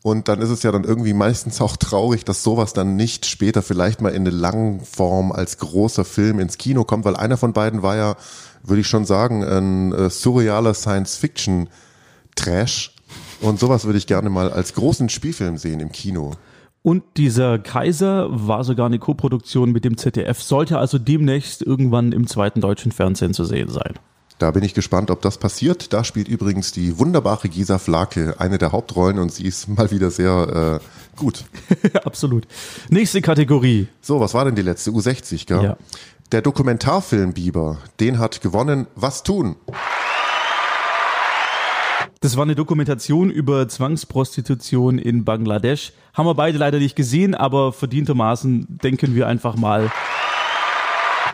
Und 0.06 0.28
dann 0.28 0.40
ist 0.40 0.50
es 0.50 0.62
ja 0.62 0.70
dann 0.70 0.84
irgendwie 0.84 1.14
meistens 1.14 1.60
auch 1.60 1.76
traurig, 1.76 2.24
dass 2.24 2.44
sowas 2.44 2.72
dann 2.72 2.94
nicht 2.94 3.26
später 3.26 3.60
vielleicht 3.60 4.00
mal 4.00 4.10
in 4.10 4.22
eine 4.22 4.30
langen 4.30 4.78
Form 4.78 5.32
als 5.32 5.58
großer 5.58 6.04
Film 6.04 6.38
ins 6.38 6.58
Kino 6.58 6.84
kommt, 6.84 7.04
weil 7.04 7.16
einer 7.16 7.36
von 7.36 7.52
beiden 7.52 7.82
war 7.82 7.96
ja, 7.96 8.14
würde 8.62 8.82
ich 8.82 8.86
schon 8.86 9.04
sagen, 9.04 9.42
ein 9.42 9.92
äh, 9.92 10.08
surrealer 10.08 10.74
Science-Fiction-Trash. 10.74 12.94
Und 13.40 13.58
sowas 13.58 13.84
würde 13.84 13.98
ich 13.98 14.06
gerne 14.06 14.30
mal 14.30 14.52
als 14.52 14.74
großen 14.74 15.08
Spielfilm 15.08 15.58
sehen 15.58 15.80
im 15.80 15.90
Kino. 15.90 16.34
Und 16.82 17.02
dieser 17.16 17.58
Kaiser 17.58 18.28
war 18.30 18.62
sogar 18.62 18.86
eine 18.86 19.00
Koproduktion 19.00 19.72
mit 19.72 19.84
dem 19.84 19.96
ZDF, 19.96 20.40
sollte 20.40 20.78
also 20.78 21.00
demnächst 21.00 21.62
irgendwann 21.62 22.12
im 22.12 22.28
zweiten 22.28 22.60
deutschen 22.60 22.92
Fernsehen 22.92 23.34
zu 23.34 23.44
sehen 23.44 23.70
sein. 23.70 23.94
Da 24.38 24.50
bin 24.50 24.62
ich 24.62 24.74
gespannt, 24.74 25.10
ob 25.10 25.22
das 25.22 25.38
passiert. 25.38 25.94
Da 25.94 26.04
spielt 26.04 26.28
übrigens 26.28 26.70
die 26.70 26.98
wunderbare 26.98 27.48
Gisa 27.48 27.78
Flake 27.78 28.34
eine 28.38 28.58
der 28.58 28.72
Hauptrollen 28.72 29.18
und 29.18 29.32
sie 29.32 29.46
ist 29.46 29.66
mal 29.68 29.90
wieder 29.90 30.10
sehr 30.10 30.80
äh, 30.82 31.16
gut. 31.16 31.44
Absolut. 32.04 32.46
Nächste 32.90 33.22
Kategorie. 33.22 33.88
So, 34.02 34.20
was 34.20 34.34
war 34.34 34.44
denn 34.44 34.54
die 34.54 34.62
letzte? 34.62 34.90
U60, 34.90 35.46
gell? 35.46 35.62
Ja. 35.62 35.76
Der 36.32 36.42
Dokumentarfilm 36.42 37.32
Biber, 37.32 37.78
den 37.98 38.18
hat 38.18 38.42
gewonnen 38.42 38.86
Was 38.94 39.22
tun? 39.22 39.56
Das 42.20 42.36
war 42.36 42.42
eine 42.42 42.54
Dokumentation 42.54 43.30
über 43.30 43.68
Zwangsprostitution 43.68 44.98
in 44.98 45.24
Bangladesch. 45.24 45.92
Haben 46.12 46.26
wir 46.26 46.34
beide 46.34 46.58
leider 46.58 46.78
nicht 46.78 46.96
gesehen, 46.96 47.34
aber 47.34 47.72
verdientermaßen 47.72 48.66
denken 48.82 49.14
wir 49.14 49.28
einfach 49.28 49.56
mal 49.56 49.90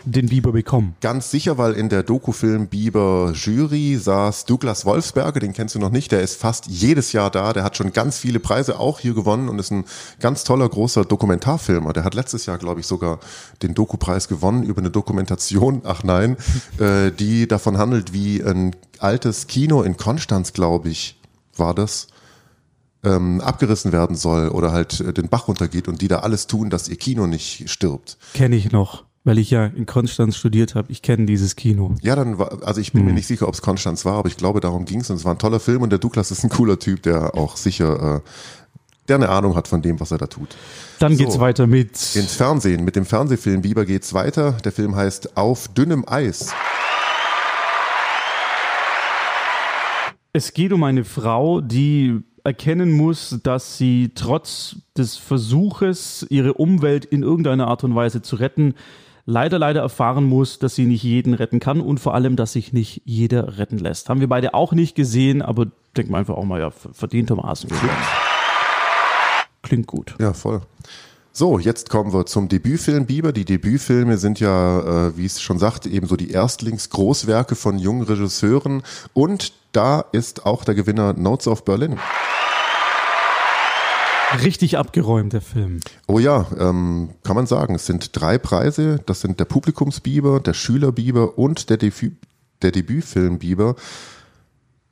den 0.05 0.27
Biber 0.27 0.51
bekommen. 0.51 0.95
Ganz 1.01 1.31
sicher, 1.31 1.57
weil 1.57 1.73
in 1.73 1.89
der 1.89 2.03
Dokufilm 2.03 2.67
Biber 2.67 3.33
Jury 3.33 3.97
saß 3.97 4.45
Douglas 4.45 4.85
Wolfsberger, 4.85 5.39
den 5.39 5.53
kennst 5.53 5.75
du 5.75 5.79
noch 5.79 5.91
nicht, 5.91 6.11
der 6.11 6.21
ist 6.21 6.39
fast 6.39 6.67
jedes 6.67 7.13
Jahr 7.13 7.29
da, 7.29 7.53
der 7.53 7.63
hat 7.63 7.77
schon 7.77 7.93
ganz 7.93 8.17
viele 8.17 8.39
Preise 8.39 8.79
auch 8.79 8.99
hier 8.99 9.13
gewonnen 9.13 9.49
und 9.49 9.59
ist 9.59 9.71
ein 9.71 9.85
ganz 10.19 10.43
toller 10.43 10.67
großer 10.67 11.05
Dokumentarfilmer. 11.05 11.93
Der 11.93 12.03
hat 12.03 12.13
letztes 12.13 12.45
Jahr, 12.45 12.57
glaube 12.57 12.79
ich, 12.79 12.87
sogar 12.87 13.19
den 13.61 13.73
Doku-Preis 13.73 14.27
gewonnen 14.27 14.63
über 14.63 14.79
eine 14.79 14.91
Dokumentation, 14.91 15.81
ach 15.85 16.03
nein, 16.03 16.37
äh, 16.79 17.11
die 17.11 17.47
davon 17.47 17.77
handelt, 17.77 18.13
wie 18.13 18.43
ein 18.43 18.75
altes 18.99 19.47
Kino 19.47 19.81
in 19.81 19.97
Konstanz, 19.97 20.53
glaube 20.53 20.89
ich, 20.89 21.19
war 21.55 21.73
das, 21.73 22.07
ähm, 23.03 23.41
abgerissen 23.41 23.91
werden 23.91 24.15
soll 24.15 24.49
oder 24.49 24.71
halt 24.71 24.99
äh, 25.01 25.13
den 25.13 25.29
Bach 25.29 25.47
runtergeht 25.47 25.87
und 25.87 26.01
die 26.01 26.07
da 26.07 26.19
alles 26.19 26.47
tun, 26.47 26.69
dass 26.69 26.87
ihr 26.87 26.95
Kino 26.95 27.27
nicht 27.27 27.69
stirbt. 27.69 28.17
Kenne 28.33 28.55
ich 28.55 28.71
noch, 28.71 29.03
weil 29.23 29.37
ich 29.37 29.49
ja 29.51 29.65
in 29.65 29.85
Konstanz 29.85 30.35
studiert 30.35 30.75
habe. 30.75 30.91
Ich 30.91 31.01
kenne 31.01 31.25
dieses 31.25 31.55
Kino. 31.55 31.95
Ja, 32.01 32.15
dann 32.15 32.37
war, 32.39 32.63
also 32.63 32.81
ich 32.81 32.91
bin 32.91 33.05
mir 33.05 33.13
nicht 33.13 33.27
sicher, 33.27 33.47
ob 33.47 33.53
es 33.53 33.61
Konstanz 33.61 34.03
war, 34.05 34.15
aber 34.15 34.27
ich 34.27 34.37
glaube, 34.37 34.59
darum 34.59 34.85
ging 34.85 34.99
es 35.01 35.09
und 35.09 35.15
es 35.15 35.25
war 35.25 35.33
ein 35.33 35.39
toller 35.39 35.59
Film 35.59 35.81
und 35.81 35.89
der 35.91 35.99
Douglas 35.99 36.31
ist 36.31 36.43
ein 36.43 36.49
cooler 36.49 36.77
Typ, 36.79 37.03
der 37.03 37.35
auch 37.35 37.55
sicher, 37.55 38.17
äh, 38.17 38.21
der 39.07 39.17
eine 39.17 39.29
Ahnung 39.29 39.55
hat 39.55 39.67
von 39.67 39.81
dem, 39.81 39.99
was 39.99 40.11
er 40.11 40.17
da 40.17 40.27
tut. 40.27 40.55
Dann 40.99 41.15
So. 41.15 41.23
geht's 41.23 41.39
weiter 41.39 41.67
mit 41.67 42.15
Ins 42.15 42.33
Fernsehen, 42.35 42.83
mit 42.85 42.95
dem 42.95 43.05
Fernsehfilm 43.05 43.61
Biber 43.61 43.85
geht's 43.85 44.13
weiter. 44.13 44.53
Der 44.63 44.71
Film 44.71 44.95
heißt 44.95 45.37
Auf 45.37 45.67
dünnem 45.69 46.03
Eis. 46.07 46.53
Es 50.33 50.53
geht 50.53 50.73
um 50.73 50.83
eine 50.83 51.03
Frau, 51.03 51.61
die 51.61 52.19
erkennen 52.43 52.91
muss, 52.91 53.39
dass 53.43 53.77
sie 53.77 54.11
trotz 54.15 54.77
des 54.97 55.15
Versuches, 55.15 56.25
ihre 56.29 56.53
Umwelt 56.55 57.05
in 57.05 57.23
irgendeiner 57.23 57.67
Art 57.67 57.83
und 57.83 57.95
Weise 57.95 58.21
zu 58.21 58.35
retten, 58.37 58.73
leider, 59.25 59.59
leider 59.59 59.81
erfahren 59.81 60.25
muss, 60.25 60.59
dass 60.59 60.75
sie 60.75 60.85
nicht 60.85 61.03
jeden 61.03 61.33
retten 61.33 61.59
kann 61.59 61.81
und 61.81 61.99
vor 61.99 62.13
allem, 62.13 62.35
dass 62.35 62.53
sich 62.53 62.73
nicht 62.73 63.01
jeder 63.05 63.57
retten 63.57 63.77
lässt. 63.77 64.09
Haben 64.09 64.19
wir 64.19 64.29
beide 64.29 64.53
auch 64.53 64.73
nicht 64.73 64.95
gesehen, 64.95 65.41
aber 65.41 65.67
denken 65.95 66.11
wir 66.11 66.17
einfach 66.17 66.35
auch 66.35 66.45
mal, 66.45 66.59
ja, 66.59 66.71
verdientermaßen. 66.71 67.69
Klingt 69.61 69.87
gut. 69.87 70.15
Ja, 70.19 70.33
voll. 70.33 70.61
So, 71.35 71.57
jetzt 71.57 71.89
kommen 71.89 72.13
wir 72.13 72.27
zum 72.27 72.47
Debütfilm 72.47 73.07
Biber. 73.07 73.31
Die 73.31 73.45
Debütfilme 73.45 74.17
sind 74.17 74.39
ja, 74.39 75.07
äh, 75.07 75.17
wie 75.17 75.25
es 75.25 75.41
schon 75.41 75.57
sagte, 75.57 75.89
eben 75.89 76.05
so 76.05 76.15
die 76.15 76.29
Erstlingsgroßwerke 76.29 77.55
von 77.55 77.79
jungen 77.79 78.03
Regisseuren. 78.03 78.83
Und 79.13 79.51
da 79.71 80.01
ist 80.11 80.45
auch 80.45 80.63
der 80.63 80.75
Gewinner 80.75 81.13
Notes 81.13 81.47
of 81.47 81.65
Berlin. 81.65 81.97
Richtig 84.41 84.77
abgeräumt, 84.77 85.33
der 85.33 85.41
Film. 85.41 85.79
Oh 86.07 86.19
ja, 86.19 86.47
ähm, 86.59 87.09
kann 87.23 87.35
man 87.35 87.45
sagen. 87.45 87.75
Es 87.75 87.85
sind 87.85 88.09
drei 88.13 88.37
Preise. 88.37 88.99
Das 89.05 89.21
sind 89.21 89.39
der 89.39 89.45
Publikumsbiber, 89.45 90.39
der 90.39 90.53
Schülerbiber 90.53 91.37
und 91.37 91.69
der, 91.69 91.77
Debü 91.77 92.11
der 92.61 92.71
Debütfilm 92.71 93.39
Biber 93.39 93.75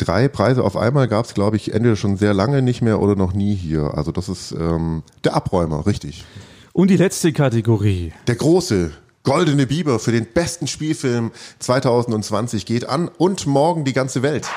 drei 0.02 0.28
Preise 0.28 0.64
auf 0.64 0.76
einmal 0.76 1.08
gab 1.08 1.26
es, 1.26 1.34
glaube 1.34 1.56
ich, 1.58 1.74
entweder 1.74 1.96
schon 1.96 2.18
sehr 2.18 2.34
lange 2.34 2.62
nicht 2.62 2.82
mehr 2.82 3.00
oder 3.00 3.16
noch 3.16 3.34
nie 3.34 3.56
hier. 3.56 3.94
Also 3.96 4.12
das 4.12 4.30
ist 4.30 4.52
ähm, 4.52 5.04
der 5.24 5.36
Abräumer, 5.36 5.86
richtig. 5.86 6.26
Und 6.74 6.90
die 6.90 6.98
letzte 6.98 7.34
Kategorie. 7.34 8.14
Der 8.28 8.36
große 8.36 8.92
Goldene 9.24 9.68
Biber 9.68 10.00
für 10.00 10.12
den 10.12 10.26
besten 10.26 10.68
Spielfilm 10.68 11.32
2020 11.60 12.66
geht 12.66 12.90
an 12.90 13.08
und 13.08 13.46
morgen 13.46 13.86
die 13.86 13.94
ganze 13.94 14.24
Welt. 14.24 14.50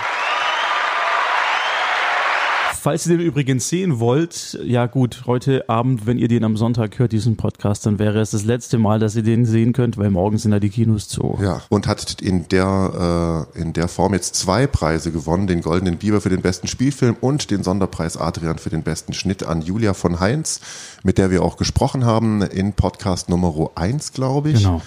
Falls 2.85 3.07
ihr 3.07 3.17
den 3.17 3.27
übrigens 3.27 3.71
sehen 3.71 3.99
wollt, 3.99 4.59
ja 4.63 4.85
gut, 4.85 5.23
heute 5.25 5.71
Abend, 5.71 6.05
wenn 6.05 6.19
ihr 6.19 6.29
den 6.29 6.45
am 6.45 6.59
Sonntag 6.59 6.99
hört, 6.99 7.13
diesen 7.13 7.39
Podcast, 7.39 7.87
dann 7.87 7.99
wäre 7.99 8.21
es 8.21 8.33
das 8.33 8.45
letzte 8.45 8.77
Mal, 8.77 8.99
dass 8.99 9.17
ihr 9.17 9.23
den 9.23 9.47
sehen 9.47 9.73
könnt, 9.73 9.97
weil 9.97 10.11
morgen 10.11 10.37
sind 10.37 10.53
ja 10.53 10.61
die 10.61 10.69
Kinos 10.69 11.09
zu. 11.09 11.39
Ja, 11.41 11.63
und 11.71 11.87
hat 11.87 12.21
in 12.21 12.47
der, 12.49 13.47
äh, 13.57 13.59
in 13.59 13.73
der 13.73 13.89
Form 13.89 14.13
jetzt 14.13 14.35
zwei 14.35 14.67
Preise 14.67 15.13
gewonnen, 15.13 15.47
den 15.47 15.63
Goldenen 15.63 15.97
Biber 15.97 16.21
für 16.21 16.29
den 16.29 16.43
besten 16.43 16.67
Spielfilm 16.67 17.17
und 17.23 17.51
den 17.51 17.63
Sonderpreis 17.63 18.19
Adrian 18.19 18.59
für 18.59 18.69
den 18.69 18.83
besten 18.83 19.15
Schnitt 19.15 19.45
an 19.45 19.63
Julia 19.63 19.95
von 19.95 20.21
Heinz, 20.21 20.61
mit 21.03 21.17
der 21.17 21.31
wir 21.31 21.43
auch 21.43 21.57
gesprochen 21.57 22.05
haben 22.05 22.43
in 22.43 22.75
Podcast 22.75 23.31
Nummer 23.31 23.71
1, 23.77 24.13
glaube 24.13 24.51
ich. 24.51 24.59
Genau. 24.59 24.83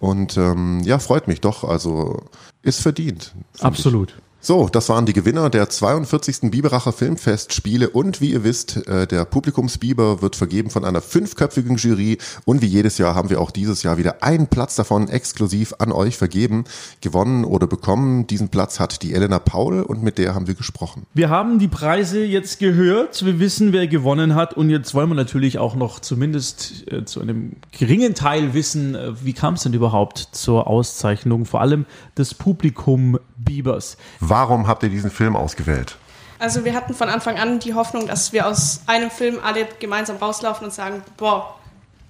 Und 0.00 0.36
ähm, 0.36 0.80
ja, 0.80 0.98
freut 0.98 1.28
mich 1.28 1.40
doch. 1.40 1.62
Also 1.62 2.24
ist 2.62 2.82
verdient. 2.82 3.36
Absolut. 3.60 4.16
Ich. 4.18 4.25
So, 4.46 4.68
das 4.70 4.88
waren 4.88 5.06
die 5.06 5.12
Gewinner 5.12 5.50
der 5.50 5.68
42. 5.68 6.52
Biberacher 6.52 6.92
Filmfestspiele 6.92 7.90
und 7.90 8.20
wie 8.20 8.30
ihr 8.30 8.44
wisst, 8.44 8.86
äh, 8.86 9.08
der 9.08 9.24
Publikumsbiber 9.24 10.22
wird 10.22 10.36
vergeben 10.36 10.70
von 10.70 10.84
einer 10.84 11.00
fünfköpfigen 11.00 11.78
Jury 11.78 12.18
und 12.44 12.62
wie 12.62 12.66
jedes 12.66 12.96
Jahr 12.98 13.16
haben 13.16 13.28
wir 13.28 13.40
auch 13.40 13.50
dieses 13.50 13.82
Jahr 13.82 13.98
wieder 13.98 14.22
einen 14.22 14.46
Platz 14.46 14.76
davon 14.76 15.08
exklusiv 15.08 15.74
an 15.80 15.90
euch 15.90 16.16
vergeben. 16.16 16.62
Gewonnen 17.00 17.44
oder 17.44 17.66
bekommen 17.66 18.28
diesen 18.28 18.48
Platz 18.48 18.78
hat 18.78 19.02
die 19.02 19.14
Elena 19.14 19.40
Paul 19.40 19.82
und 19.82 20.04
mit 20.04 20.16
der 20.16 20.36
haben 20.36 20.46
wir 20.46 20.54
gesprochen. 20.54 21.08
Wir 21.12 21.28
haben 21.28 21.58
die 21.58 21.66
Preise 21.66 22.24
jetzt 22.24 22.60
gehört, 22.60 23.24
wir 23.26 23.40
wissen, 23.40 23.72
wer 23.72 23.88
gewonnen 23.88 24.36
hat 24.36 24.54
und 24.54 24.70
jetzt 24.70 24.94
wollen 24.94 25.08
wir 25.08 25.16
natürlich 25.16 25.58
auch 25.58 25.74
noch 25.74 25.98
zumindest 25.98 26.84
äh, 26.92 27.04
zu 27.04 27.20
einem 27.20 27.56
geringen 27.72 28.14
Teil 28.14 28.54
wissen, 28.54 28.94
äh, 28.94 29.12
wie 29.24 29.32
kam 29.32 29.54
es 29.54 29.64
denn 29.64 29.72
überhaupt 29.72 30.18
zur 30.30 30.68
Auszeichnung, 30.68 31.46
vor 31.46 31.62
allem 31.62 31.84
des 32.16 32.32
Publikum 32.32 33.18
Bibers. 33.46 33.96
Warum 34.20 34.66
habt 34.66 34.82
ihr 34.82 34.90
diesen 34.90 35.10
Film 35.10 35.34
ausgewählt? 35.34 35.96
Also 36.38 36.64
wir 36.66 36.74
hatten 36.74 36.94
von 36.94 37.08
Anfang 37.08 37.38
an 37.38 37.60
die 37.60 37.72
Hoffnung, 37.72 38.06
dass 38.06 38.32
wir 38.32 38.46
aus 38.46 38.80
einem 38.86 39.10
Film 39.10 39.38
alle 39.42 39.66
gemeinsam 39.78 40.18
rauslaufen 40.18 40.66
und 40.66 40.72
sagen, 40.72 41.02
boah, 41.16 41.58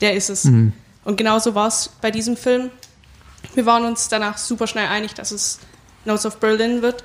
der 0.01 0.15
ist 0.15 0.31
es. 0.31 0.45
Mhm. 0.45 0.73
Und 1.05 1.17
genauso 1.17 1.55
war 1.55 1.69
es 1.69 1.91
bei 2.01 2.11
diesem 2.11 2.37
Film. 2.37 2.71
Wir 3.55 3.67
waren 3.67 3.85
uns 3.85 4.09
danach 4.09 4.37
super 4.39 4.67
schnell 4.67 4.89
einig, 4.89 5.15
dass 5.15 5.31
es 5.31 5.61
Notes 6.05 6.27
of 6.27 6.39
Berlin 6.39 6.83
wird. 6.83 7.05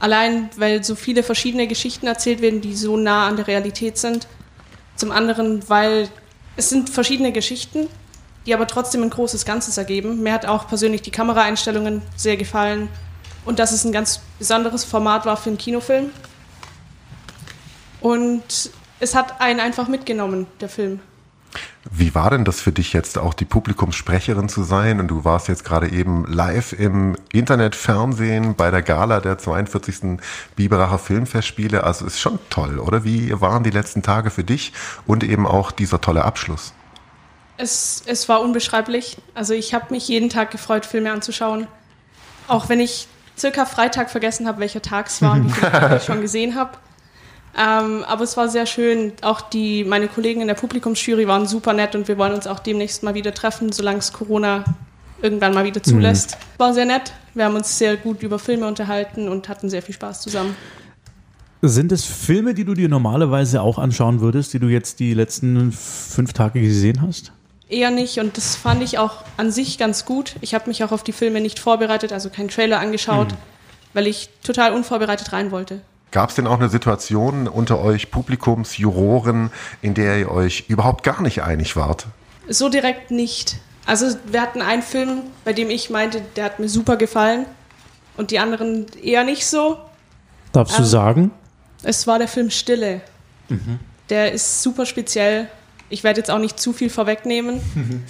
Allein, 0.00 0.48
weil 0.56 0.82
so 0.82 0.94
viele 0.94 1.22
verschiedene 1.22 1.66
Geschichten 1.66 2.06
erzählt 2.06 2.40
werden, 2.40 2.60
die 2.60 2.74
so 2.74 2.96
nah 2.96 3.26
an 3.26 3.36
der 3.36 3.46
Realität 3.46 3.98
sind. 3.98 4.26
Zum 4.94 5.12
anderen, 5.12 5.68
weil 5.68 6.08
es 6.56 6.70
sind 6.70 6.88
verschiedene 6.88 7.32
Geschichten, 7.32 7.88
die 8.46 8.54
aber 8.54 8.66
trotzdem 8.66 9.02
ein 9.02 9.10
großes 9.10 9.44
Ganzes 9.44 9.76
ergeben. 9.76 10.22
Mir 10.22 10.32
hat 10.32 10.46
auch 10.46 10.66
persönlich 10.68 11.02
die 11.02 11.10
Kameraeinstellungen 11.10 12.00
sehr 12.16 12.38
gefallen 12.38 12.88
und 13.46 13.58
dass 13.58 13.72
es 13.72 13.84
ein 13.84 13.92
ganz 13.92 14.20
besonderes 14.38 14.84
Format 14.84 15.24
war 15.24 15.36
für 15.36 15.48
einen 15.50 15.58
Kinofilm. 15.58 16.10
Und 18.00 18.70
es 19.00 19.14
hat 19.14 19.40
einen 19.40 19.60
einfach 19.60 19.88
mitgenommen, 19.88 20.46
der 20.60 20.68
Film. 20.68 21.00
Wie 21.90 22.14
war 22.14 22.30
denn 22.30 22.44
das 22.44 22.60
für 22.60 22.72
dich 22.72 22.92
jetzt 22.92 23.16
auch 23.16 23.32
die 23.32 23.44
Publikumssprecherin 23.44 24.48
zu 24.48 24.64
sein? 24.64 25.00
Und 25.00 25.08
du 25.08 25.24
warst 25.24 25.48
jetzt 25.48 25.64
gerade 25.64 25.88
eben 25.88 26.26
live 26.26 26.72
im 26.72 27.16
Internetfernsehen 27.32 28.56
bei 28.56 28.70
der 28.70 28.82
Gala 28.82 29.20
der 29.20 29.38
42. 29.38 30.18
Biberacher 30.56 30.98
Filmfestspiele. 30.98 31.84
Also 31.84 32.04
ist 32.06 32.20
schon 32.20 32.38
toll, 32.50 32.78
oder? 32.80 33.04
Wie 33.04 33.40
waren 33.40 33.62
die 33.62 33.70
letzten 33.70 34.02
Tage 34.02 34.30
für 34.30 34.44
dich 34.44 34.72
und 35.06 35.22
eben 35.22 35.46
auch 35.46 35.70
dieser 35.70 36.00
tolle 36.00 36.24
Abschluss? 36.24 36.74
Es, 37.56 38.02
es 38.06 38.28
war 38.28 38.40
unbeschreiblich. 38.40 39.18
Also 39.34 39.54
ich 39.54 39.72
habe 39.72 39.86
mich 39.90 40.08
jeden 40.08 40.28
Tag 40.28 40.50
gefreut, 40.50 40.84
Filme 40.84 41.12
anzuschauen. 41.12 41.68
Auch 42.48 42.68
wenn 42.68 42.80
ich 42.80 43.08
circa 43.38 43.64
Freitag 43.64 44.10
vergessen 44.10 44.46
habe, 44.46 44.60
welcher 44.60 44.82
Tag 44.82 45.06
es 45.08 45.22
war, 45.22 45.42
wie 45.44 45.50
viele 45.50 45.96
ich 45.96 46.04
schon 46.04 46.20
gesehen 46.20 46.54
habe. 46.54 46.72
Ähm, 47.58 48.04
aber 48.04 48.24
es 48.24 48.36
war 48.36 48.48
sehr 48.48 48.66
schön. 48.66 49.12
Auch 49.22 49.40
die, 49.40 49.84
meine 49.84 50.08
Kollegen 50.08 50.42
in 50.42 50.46
der 50.46 50.54
Publikumsjury 50.54 51.26
waren 51.26 51.46
super 51.46 51.72
nett 51.72 51.94
und 51.94 52.06
wir 52.06 52.18
wollen 52.18 52.34
uns 52.34 52.46
auch 52.46 52.58
demnächst 52.58 53.02
mal 53.02 53.14
wieder 53.14 53.32
treffen, 53.32 53.72
solange 53.72 53.98
es 53.98 54.12
Corona 54.12 54.64
irgendwann 55.22 55.54
mal 55.54 55.64
wieder 55.64 55.82
zulässt. 55.82 56.32
Mhm. 56.32 56.58
War 56.58 56.74
sehr 56.74 56.84
nett. 56.84 57.14
Wir 57.34 57.46
haben 57.46 57.54
uns 57.54 57.78
sehr 57.78 57.96
gut 57.96 58.22
über 58.22 58.38
Filme 58.38 58.66
unterhalten 58.66 59.28
und 59.28 59.48
hatten 59.48 59.70
sehr 59.70 59.80
viel 59.82 59.94
Spaß 59.94 60.20
zusammen. 60.20 60.54
Sind 61.62 61.90
es 61.92 62.04
Filme, 62.04 62.52
die 62.52 62.64
du 62.64 62.74
dir 62.74 62.88
normalerweise 62.88 63.62
auch 63.62 63.78
anschauen 63.78 64.20
würdest, 64.20 64.52
die 64.52 64.58
du 64.58 64.68
jetzt 64.68 65.00
die 65.00 65.14
letzten 65.14 65.72
fünf 65.72 66.34
Tage 66.34 66.60
gesehen 66.60 67.00
hast? 67.00 67.32
Eher 67.68 67.90
nicht 67.90 68.18
und 68.18 68.36
das 68.36 68.56
fand 68.56 68.82
ich 68.82 68.98
auch 68.98 69.24
an 69.36 69.50
sich 69.50 69.78
ganz 69.78 70.04
gut. 70.04 70.36
Ich 70.40 70.54
habe 70.54 70.68
mich 70.68 70.84
auch 70.84 70.92
auf 70.92 71.02
die 71.02 71.12
Filme 71.12 71.40
nicht 71.40 71.58
vorbereitet, 71.58 72.12
also 72.12 72.30
keinen 72.30 72.48
Trailer 72.48 72.78
angeschaut, 72.80 73.32
mhm. 73.32 73.36
weil 73.92 74.06
ich 74.06 74.30
total 74.42 74.72
unvorbereitet 74.72 75.32
rein 75.32 75.50
wollte. 75.50 75.80
Gab 76.12 76.30
es 76.30 76.36
denn 76.36 76.46
auch 76.46 76.58
eine 76.58 76.68
Situation 76.68 77.48
unter 77.48 77.80
euch 77.80 78.10
Publikumsjuroren, 78.10 79.50
in 79.82 79.94
der 79.94 80.18
ihr 80.18 80.30
euch 80.30 80.64
überhaupt 80.68 81.02
gar 81.02 81.20
nicht 81.20 81.42
einig 81.42 81.76
wart? 81.76 82.06
So 82.48 82.68
direkt 82.68 83.10
nicht. 83.10 83.56
Also 83.86 84.16
wir 84.24 84.40
hatten 84.40 84.62
einen 84.62 84.82
Film, 84.82 85.22
bei 85.44 85.52
dem 85.52 85.68
ich 85.68 85.90
meinte, 85.90 86.22
der 86.36 86.44
hat 86.44 86.58
mir 86.58 86.68
super 86.68 86.96
gefallen 86.96 87.46
und 88.16 88.30
die 88.30 88.38
anderen 88.38 88.86
eher 89.02 89.24
nicht 89.24 89.46
so. 89.46 89.78
Darfst 90.52 90.76
ähm, 90.76 90.82
du 90.82 90.88
sagen? 90.88 91.30
Es 91.82 92.06
war 92.06 92.18
der 92.18 92.28
Film 92.28 92.50
Stille. 92.50 93.00
Mhm. 93.48 93.80
Der 94.08 94.32
ist 94.32 94.62
super 94.62 94.86
speziell 94.86 95.48
ich 95.88 96.04
werde 96.04 96.20
jetzt 96.20 96.30
auch 96.30 96.38
nicht 96.38 96.58
zu 96.58 96.72
viel 96.72 96.90
vorwegnehmen. 96.90 97.60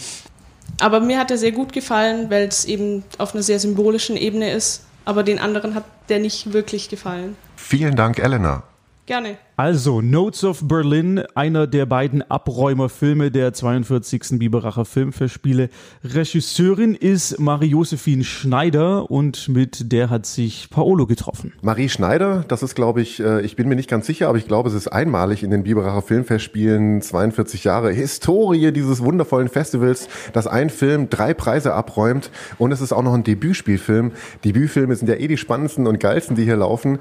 Aber 0.81 1.01
mir 1.01 1.19
hat 1.19 1.31
er 1.31 1.39
sehr 1.39 1.53
gut 1.53 1.73
gefallen, 1.73 2.29
weil 2.31 2.45
es 2.49 2.65
eben 2.65 3.05
auf 3.19 3.35
einer 3.35 3.43
sehr 3.43 3.59
symbolischen 3.59 4.17
Ebene 4.17 4.51
ist. 4.51 4.83
Aber 5.05 5.23
den 5.23 5.39
anderen 5.39 5.75
hat 5.75 5.85
der 6.09 6.19
nicht 6.19 6.53
wirklich 6.53 6.89
gefallen. 6.89 7.37
Vielen 7.57 7.97
Dank, 7.97 8.19
Elena. 8.19 8.63
Gerne. 9.07 9.39
Also, 9.59 10.03
Notes 10.03 10.45
of 10.45 10.69
Berlin, 10.69 11.23
einer 11.35 11.67
der 11.67 11.87
beiden 11.87 12.21
Abräumerfilme 12.21 13.31
der 13.31 13.55
42. 13.55 14.39
Biberacher 14.39 14.85
Filmfestspiele. 14.85 15.71
Regisseurin 16.05 16.95
ist 16.95 17.41
Marie-Josephine 17.41 18.23
Schneider 18.23 19.11
und 19.11 19.49
mit 19.49 19.91
der 19.93 20.11
hat 20.11 20.27
sich 20.27 20.69
Paolo 20.69 21.07
getroffen. 21.07 21.55
Marie 21.63 21.89
Schneider, 21.89 22.45
das 22.49 22.63
ist, 22.63 22.75
glaube 22.75 23.01
ich, 23.01 23.19
äh, 23.19 23.41
ich 23.47 23.57
bin 23.57 23.67
mir 23.67 23.77
nicht 23.77 23.89
ganz 23.89 24.05
sicher, 24.05 24.29
aber 24.29 24.37
ich 24.37 24.47
glaube, 24.47 24.69
es 24.69 24.75
ist 24.75 24.89
einmalig 24.89 25.43
in 25.43 25.51
den 25.51 25.63
Biberacher 25.63 26.03
Filmfestspielen 26.03 27.01
42 27.01 27.65
Jahre 27.65 27.91
Historie 27.93 28.73
dieses 28.73 29.03
wundervollen 29.03 29.49
Festivals, 29.49 30.11
dass 30.35 30.47
ein 30.47 30.69
Film 30.69 31.09
drei 31.09 31.33
Preise 31.33 31.73
abräumt 31.73 32.31
und 32.59 32.73
es 32.73 32.83
ist 32.83 32.93
auch 32.93 33.03
noch 33.03 33.15
ein 33.15 33.25
Debütspielfilm. 33.25 34.13
Debütfilme 34.45 34.95
sind 34.97 35.09
ja 35.09 35.15
eh 35.15 35.29
die 35.29 35.39
spannendsten 35.39 35.87
und 35.87 35.99
geilsten, 35.99 36.37
die 36.37 36.45
hier 36.45 36.57
laufen. 36.57 36.99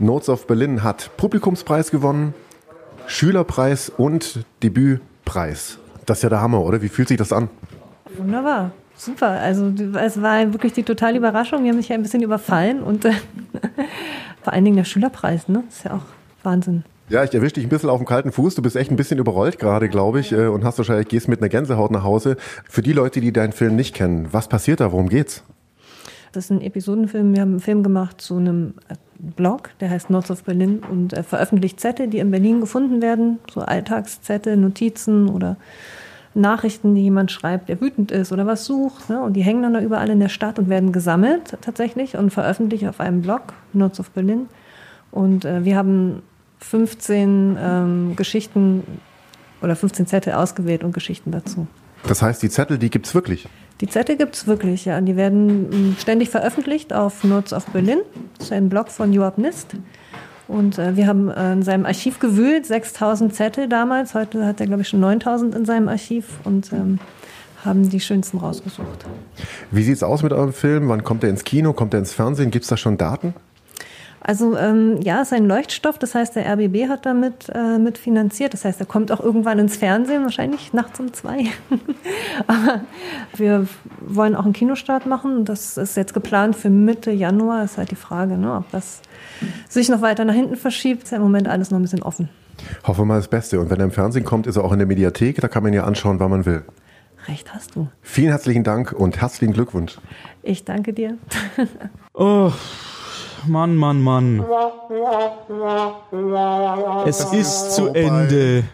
Notes 0.00 0.28
of 0.28 0.46
Berlin 0.46 0.84
hat 0.84 1.10
Publikumspreis 1.16 1.90
gewonnen, 1.90 1.97
Schülerpreis 3.06 3.90
und 3.90 4.44
Debütpreis. 4.62 5.78
Das 6.06 6.18
ist 6.18 6.22
ja 6.22 6.28
der 6.28 6.40
Hammer, 6.40 6.62
oder? 6.62 6.82
Wie 6.82 6.88
fühlt 6.88 7.08
sich 7.08 7.16
das 7.16 7.32
an? 7.32 7.48
Wunderbar. 8.16 8.72
Super. 8.96 9.28
Also 9.28 9.72
es 10.00 10.20
war 10.20 10.52
wirklich 10.52 10.72
die 10.72 10.82
totale 10.82 11.16
Überraschung. 11.16 11.62
Wir 11.62 11.70
haben 11.70 11.76
mich 11.76 11.92
ein 11.92 12.02
bisschen 12.02 12.22
überfallen 12.22 12.82
und 12.82 13.04
äh, 13.04 13.12
vor 14.42 14.52
allen 14.52 14.64
Dingen 14.64 14.76
der 14.76 14.84
Schülerpreis, 14.84 15.48
ne? 15.48 15.62
Das 15.66 15.78
ist 15.78 15.84
ja 15.84 15.94
auch 15.94 16.02
Wahnsinn. 16.42 16.84
Ja, 17.08 17.24
ich 17.24 17.32
erwische 17.32 17.54
dich 17.54 17.64
ein 17.64 17.70
bisschen 17.70 17.88
auf 17.88 17.98
dem 17.98 18.06
kalten 18.06 18.32
Fuß. 18.32 18.54
Du 18.54 18.62
bist 18.62 18.76
echt 18.76 18.90
ein 18.90 18.96
bisschen 18.96 19.18
überrollt 19.18 19.58
gerade, 19.58 19.88
glaube 19.88 20.20
ich, 20.20 20.32
äh, 20.32 20.46
und 20.46 20.64
hast 20.64 20.78
wahrscheinlich 20.78 21.08
gehst 21.08 21.28
mit 21.28 21.40
einer 21.40 21.48
Gänsehaut 21.48 21.90
nach 21.90 22.04
Hause. 22.04 22.36
Für 22.68 22.82
die 22.82 22.92
Leute, 22.92 23.20
die 23.20 23.32
deinen 23.32 23.52
Film 23.52 23.76
nicht 23.76 23.94
kennen, 23.94 24.28
was 24.32 24.48
passiert 24.48 24.80
da? 24.80 24.92
Worum 24.92 25.08
geht's? 25.08 25.44
Das 26.32 26.44
ist 26.44 26.50
ein 26.50 26.60
Episodenfilm. 26.60 27.34
Wir 27.34 27.40
haben 27.40 27.52
einen 27.52 27.60
Film 27.60 27.82
gemacht 27.82 28.20
zu 28.20 28.36
einem 28.36 28.74
Blog, 29.18 29.70
der 29.80 29.90
heißt 29.90 30.10
North 30.10 30.30
of 30.30 30.44
Berlin 30.44 30.80
und 30.90 31.12
er 31.12 31.24
veröffentlicht 31.24 31.80
Zettel, 31.80 32.08
die 32.08 32.18
in 32.18 32.30
Berlin 32.30 32.60
gefunden 32.60 33.02
werden, 33.02 33.38
so 33.52 33.60
Alltagszettel, 33.60 34.56
Notizen 34.56 35.28
oder 35.28 35.56
Nachrichten, 36.34 36.94
die 36.94 37.02
jemand 37.02 37.32
schreibt, 37.32 37.68
der 37.68 37.80
wütend 37.80 38.12
ist 38.12 38.32
oder 38.32 38.46
was 38.46 38.64
sucht. 38.64 39.08
Ne? 39.10 39.20
Und 39.20 39.34
die 39.34 39.42
hängen 39.42 39.62
dann 39.62 39.74
da 39.74 39.80
überall 39.80 40.08
in 40.10 40.20
der 40.20 40.28
Stadt 40.28 40.58
und 40.58 40.68
werden 40.68 40.92
gesammelt 40.92 41.56
tatsächlich 41.60 42.16
und 42.16 42.30
veröffentlicht 42.30 42.86
auf 42.86 43.00
einem 43.00 43.22
Blog, 43.22 43.54
Notes 43.72 44.00
of 44.00 44.10
Berlin. 44.10 44.48
Und 45.10 45.44
äh, 45.44 45.64
wir 45.64 45.76
haben 45.76 46.22
15 46.60 47.58
ähm, 47.60 48.16
Geschichten 48.16 48.82
oder 49.62 49.74
15 49.74 50.06
Zettel 50.06 50.34
ausgewählt 50.34 50.84
und 50.84 50.92
Geschichten 50.92 51.32
dazu. 51.32 51.66
Das 52.06 52.22
heißt, 52.22 52.42
die 52.42 52.50
Zettel, 52.50 52.78
die 52.78 52.90
gibt's 52.90 53.14
wirklich? 53.14 53.48
Die 53.80 53.86
Zettel 53.86 54.16
gibt's 54.16 54.46
wirklich, 54.46 54.84
ja. 54.84 55.00
Die 55.00 55.16
werden 55.16 55.90
mh, 55.90 56.00
ständig 56.00 56.30
veröffentlicht 56.30 56.92
auf 56.92 57.22
Notes 57.24 57.52
of 57.52 57.66
Berlin. 57.66 57.98
Das 58.36 58.48
ist 58.48 58.52
ein 58.52 58.68
Blog 58.68 58.88
von 58.88 59.12
Joab 59.12 59.38
Nist. 59.38 59.74
Und 60.48 60.78
äh, 60.78 60.96
wir 60.96 61.06
haben 61.06 61.28
äh, 61.28 61.52
in 61.52 61.62
seinem 61.62 61.86
Archiv 61.86 62.18
gewühlt, 62.18 62.66
6000 62.66 63.34
Zettel 63.34 63.68
damals. 63.68 64.14
Heute 64.14 64.46
hat 64.46 64.60
er, 64.60 64.66
glaube 64.66 64.82
ich, 64.82 64.88
schon 64.88 65.00
9000 65.00 65.54
in 65.54 65.64
seinem 65.64 65.88
Archiv 65.88 66.26
und 66.44 66.72
ähm, 66.72 66.98
haben 67.64 67.88
die 67.88 68.00
schönsten 68.00 68.38
rausgesucht. 68.38 69.04
Wie 69.70 69.82
sieht's 69.82 70.02
aus 70.02 70.22
mit 70.22 70.32
eurem 70.32 70.52
Film? 70.52 70.88
Wann 70.88 71.04
kommt 71.04 71.22
er 71.22 71.30
ins 71.30 71.44
Kino? 71.44 71.72
Kommt 71.72 71.92
er 71.92 72.00
ins 72.00 72.12
Fernsehen? 72.12 72.50
Gibt's 72.50 72.68
da 72.68 72.76
schon 72.76 72.96
Daten? 72.96 73.34
Also 74.20 74.56
ähm, 74.56 75.00
ja, 75.02 75.22
es 75.22 75.28
ist 75.28 75.32
ein 75.34 75.46
Leuchtstoff, 75.46 75.98
das 75.98 76.14
heißt, 76.14 76.36
der 76.36 76.46
RBB 76.52 76.88
hat 76.88 77.06
damit 77.06 77.48
äh, 77.54 77.78
mit 77.78 77.98
finanziert. 77.98 78.52
Das 78.52 78.64
heißt, 78.64 78.80
er 78.80 78.86
kommt 78.86 79.12
auch 79.12 79.20
irgendwann 79.20 79.58
ins 79.58 79.76
Fernsehen, 79.76 80.22
wahrscheinlich 80.22 80.72
nachts 80.72 80.98
um 81.00 81.12
zwei. 81.12 81.46
Aber 82.46 82.82
wir 83.36 83.66
wollen 84.00 84.34
auch 84.34 84.44
einen 84.44 84.52
Kinostart 84.52 85.06
machen. 85.06 85.44
Das 85.44 85.76
ist 85.76 85.96
jetzt 85.96 86.14
geplant 86.14 86.56
für 86.56 86.70
Mitte 86.70 87.10
Januar. 87.10 87.62
Das 87.62 87.72
ist 87.72 87.78
halt 87.78 87.90
die 87.90 87.96
Frage, 87.96 88.36
ne, 88.36 88.54
ob 88.54 88.70
das 88.70 89.00
sich 89.68 89.88
noch 89.88 90.02
weiter 90.02 90.24
nach 90.24 90.34
hinten 90.34 90.56
verschiebt. 90.56 91.04
Ist 91.04 91.10
ja 91.10 91.16
im 91.16 91.22
Moment 91.22 91.48
alles 91.48 91.70
noch 91.70 91.78
ein 91.78 91.82
bisschen 91.82 92.02
offen. 92.02 92.28
Hoffen 92.84 93.02
wir 93.02 93.06
mal 93.06 93.16
das 93.16 93.28
Beste. 93.28 93.60
Und 93.60 93.70
wenn 93.70 93.78
er 93.78 93.84
im 93.84 93.92
Fernsehen 93.92 94.24
kommt, 94.24 94.46
ist 94.46 94.56
er 94.56 94.64
auch 94.64 94.72
in 94.72 94.78
der 94.78 94.88
Mediathek. 94.88 95.40
Da 95.40 95.48
kann 95.48 95.62
man 95.62 95.72
ihn 95.72 95.76
ja 95.76 95.84
anschauen, 95.84 96.18
wann 96.18 96.30
man 96.30 96.44
will. 96.44 96.64
Recht 97.28 97.54
hast 97.54 97.76
du. 97.76 97.88
Vielen 98.00 98.30
herzlichen 98.30 98.64
Dank 98.64 98.92
und 98.92 99.20
herzlichen 99.20 99.52
Glückwunsch. 99.52 99.98
Ich 100.42 100.64
danke 100.64 100.92
dir. 100.92 101.16
Oh, 102.20 102.50
Mann, 103.46 103.76
Mann, 103.76 104.02
Mann. 104.02 104.44
Es 107.06 107.24
ist 107.32 107.74
zu 107.74 107.88
Ende. 107.88 108.64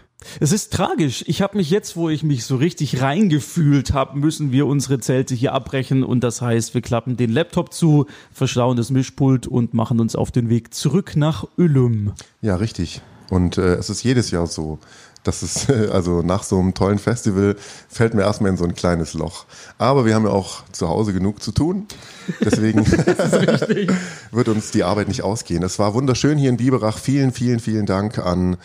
Es 0.41 0.53
ist 0.53 0.73
tragisch. 0.73 1.25
Ich 1.27 1.43
habe 1.43 1.57
mich 1.59 1.71
jetzt, 1.71 1.97
wo 1.97 2.09
ich 2.09 2.23
mich 2.23 2.45
so 2.45 2.57
richtig 2.57 3.03
reingefühlt 3.03 3.93
habe, 3.93 4.19
müssen 4.19 4.53
wir 4.53 4.67
unsere 4.67 4.99
Zelte 4.99 5.35
hier 5.35 5.53
abbrechen 5.53 6.03
und 6.03 6.25
das 6.25 6.41
heißt, 6.41 6.75
wir 6.75 6.81
klappen 6.81 7.17
den 7.17 7.31
Laptop 7.31 7.73
zu, 7.73 8.07
verschlauen 8.33 8.77
das 8.77 8.91
Mischpult 8.91 9.47
und 9.47 9.75
machen 9.75 10.01
uns 10.01 10.17
auf 10.17 10.31
den 10.31 10.49
Weg 10.49 10.73
zurück 10.75 11.13
nach 11.17 11.47
Ullum. 11.57 12.13
Ja, 12.41 12.57
richtig. 12.57 13.03
Und 13.31 13.59
äh, 13.59 13.75
es 13.75 13.91
ist 13.91 14.03
jedes 14.03 14.31
Jahr 14.31 14.47
so. 14.47 14.79
Das 15.25 15.43
ist, 15.43 15.69
also 15.91 16.23
nach 16.23 16.45
so 16.45 16.61
einem 16.61 16.75
tollen 16.75 16.99
Festival 16.99 17.57
fällt 17.89 18.15
mir 18.15 18.23
erstmal 18.23 18.51
in 18.51 18.57
so 18.57 18.65
ein 18.65 18.75
kleines 18.75 19.15
Loch. 19.15 19.47
Aber 19.79 20.07
wir 20.07 20.15
haben 20.15 20.27
ja 20.27 20.31
auch 20.31 20.63
zu 20.71 20.89
Hause 20.89 21.13
genug 21.13 21.43
zu 21.43 21.51
tun. 21.51 21.87
Deswegen 22.41 22.87
wird 24.31 24.49
uns 24.49 24.71
die 24.71 24.85
Arbeit 24.85 25.09
nicht 25.09 25.23
ausgehen. 25.23 25.63
Es 25.63 25.79
war 25.79 25.95
wunderschön 25.95 26.39
hier 26.39 26.51
in 26.51 26.59
Biberach. 26.59 26.99
Vielen, 26.99 27.33
vielen, 27.33 27.59
vielen 27.59 27.87
Dank 27.87 28.19
an 28.19 28.57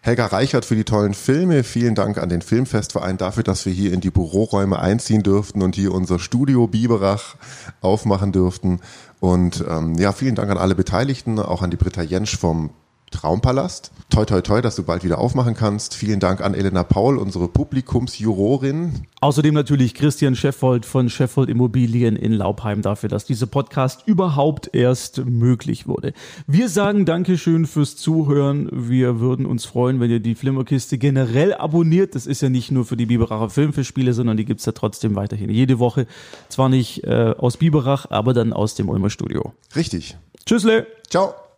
Helga 0.00 0.26
Reichert 0.26 0.64
für 0.66 0.76
die 0.76 0.84
tollen 0.84 1.14
Filme. 1.14 1.64
Vielen 1.64 1.94
Dank 1.94 2.18
an 2.18 2.28
den 2.28 2.42
Filmfestverein 2.42 3.16
dafür, 3.16 3.42
dass 3.42 3.64
wir 3.64 3.72
hier 3.72 3.92
in 3.92 4.00
die 4.00 4.10
Büroräume 4.10 4.78
einziehen 4.78 5.22
durften 5.22 5.62
und 5.62 5.74
hier 5.74 5.92
unser 5.92 6.18
Studio 6.18 6.66
Biberach 6.66 7.36
aufmachen 7.80 8.30
durften. 8.30 8.80
Und 9.20 9.64
ähm, 9.66 9.94
ja, 9.94 10.12
vielen 10.12 10.34
Dank 10.34 10.50
an 10.50 10.58
alle 10.58 10.74
Beteiligten, 10.74 11.38
auch 11.38 11.62
an 11.62 11.70
die 11.70 11.78
Britta 11.78 12.02
Jensch 12.02 12.36
vom 12.36 12.70
Traumpalast. 13.14 13.92
Toi, 14.10 14.24
toi, 14.24 14.42
toi, 14.42 14.60
dass 14.60 14.76
du 14.76 14.82
bald 14.82 15.04
wieder 15.04 15.18
aufmachen 15.18 15.54
kannst. 15.54 15.94
Vielen 15.94 16.20
Dank 16.20 16.40
an 16.40 16.52
Elena 16.54 16.82
Paul, 16.82 17.16
unsere 17.16 17.48
Publikumsjurorin. 17.48 19.06
Außerdem 19.20 19.54
natürlich 19.54 19.94
Christian 19.94 20.34
Scheffold 20.34 20.84
von 20.84 21.08
Scheffold 21.08 21.48
Immobilien 21.48 22.16
in 22.16 22.32
Laubheim 22.32 22.82
dafür, 22.82 23.08
dass 23.08 23.24
dieser 23.24 23.46
Podcast 23.46 24.02
überhaupt 24.06 24.70
erst 24.74 25.24
möglich 25.24 25.86
wurde. 25.86 26.12
Wir 26.46 26.68
sagen 26.68 27.06
Dankeschön 27.06 27.66
fürs 27.66 27.96
Zuhören. 27.96 28.68
Wir 28.72 29.20
würden 29.20 29.46
uns 29.46 29.64
freuen, 29.64 30.00
wenn 30.00 30.10
ihr 30.10 30.20
die 30.20 30.34
Flimmerkiste 30.34 30.98
generell 30.98 31.54
abonniert. 31.54 32.14
Das 32.14 32.26
ist 32.26 32.42
ja 32.42 32.50
nicht 32.50 32.70
nur 32.72 32.84
für 32.84 32.96
die 32.96 33.06
Biberacher 33.06 33.48
Filmfestspiele, 33.48 34.12
sondern 34.12 34.36
die 34.36 34.44
gibt's 34.44 34.66
ja 34.66 34.72
trotzdem 34.72 35.14
weiterhin 35.14 35.50
jede 35.50 35.78
Woche. 35.78 36.06
Zwar 36.48 36.68
nicht 36.68 37.04
äh, 37.04 37.34
aus 37.38 37.56
Biberach, 37.56 38.06
aber 38.10 38.34
dann 38.34 38.52
aus 38.52 38.74
dem 38.74 38.88
Ulmer 38.88 39.10
Studio. 39.10 39.54
Richtig. 39.74 40.16
Tschüssle. 40.44 40.86
Ciao. 41.08 41.43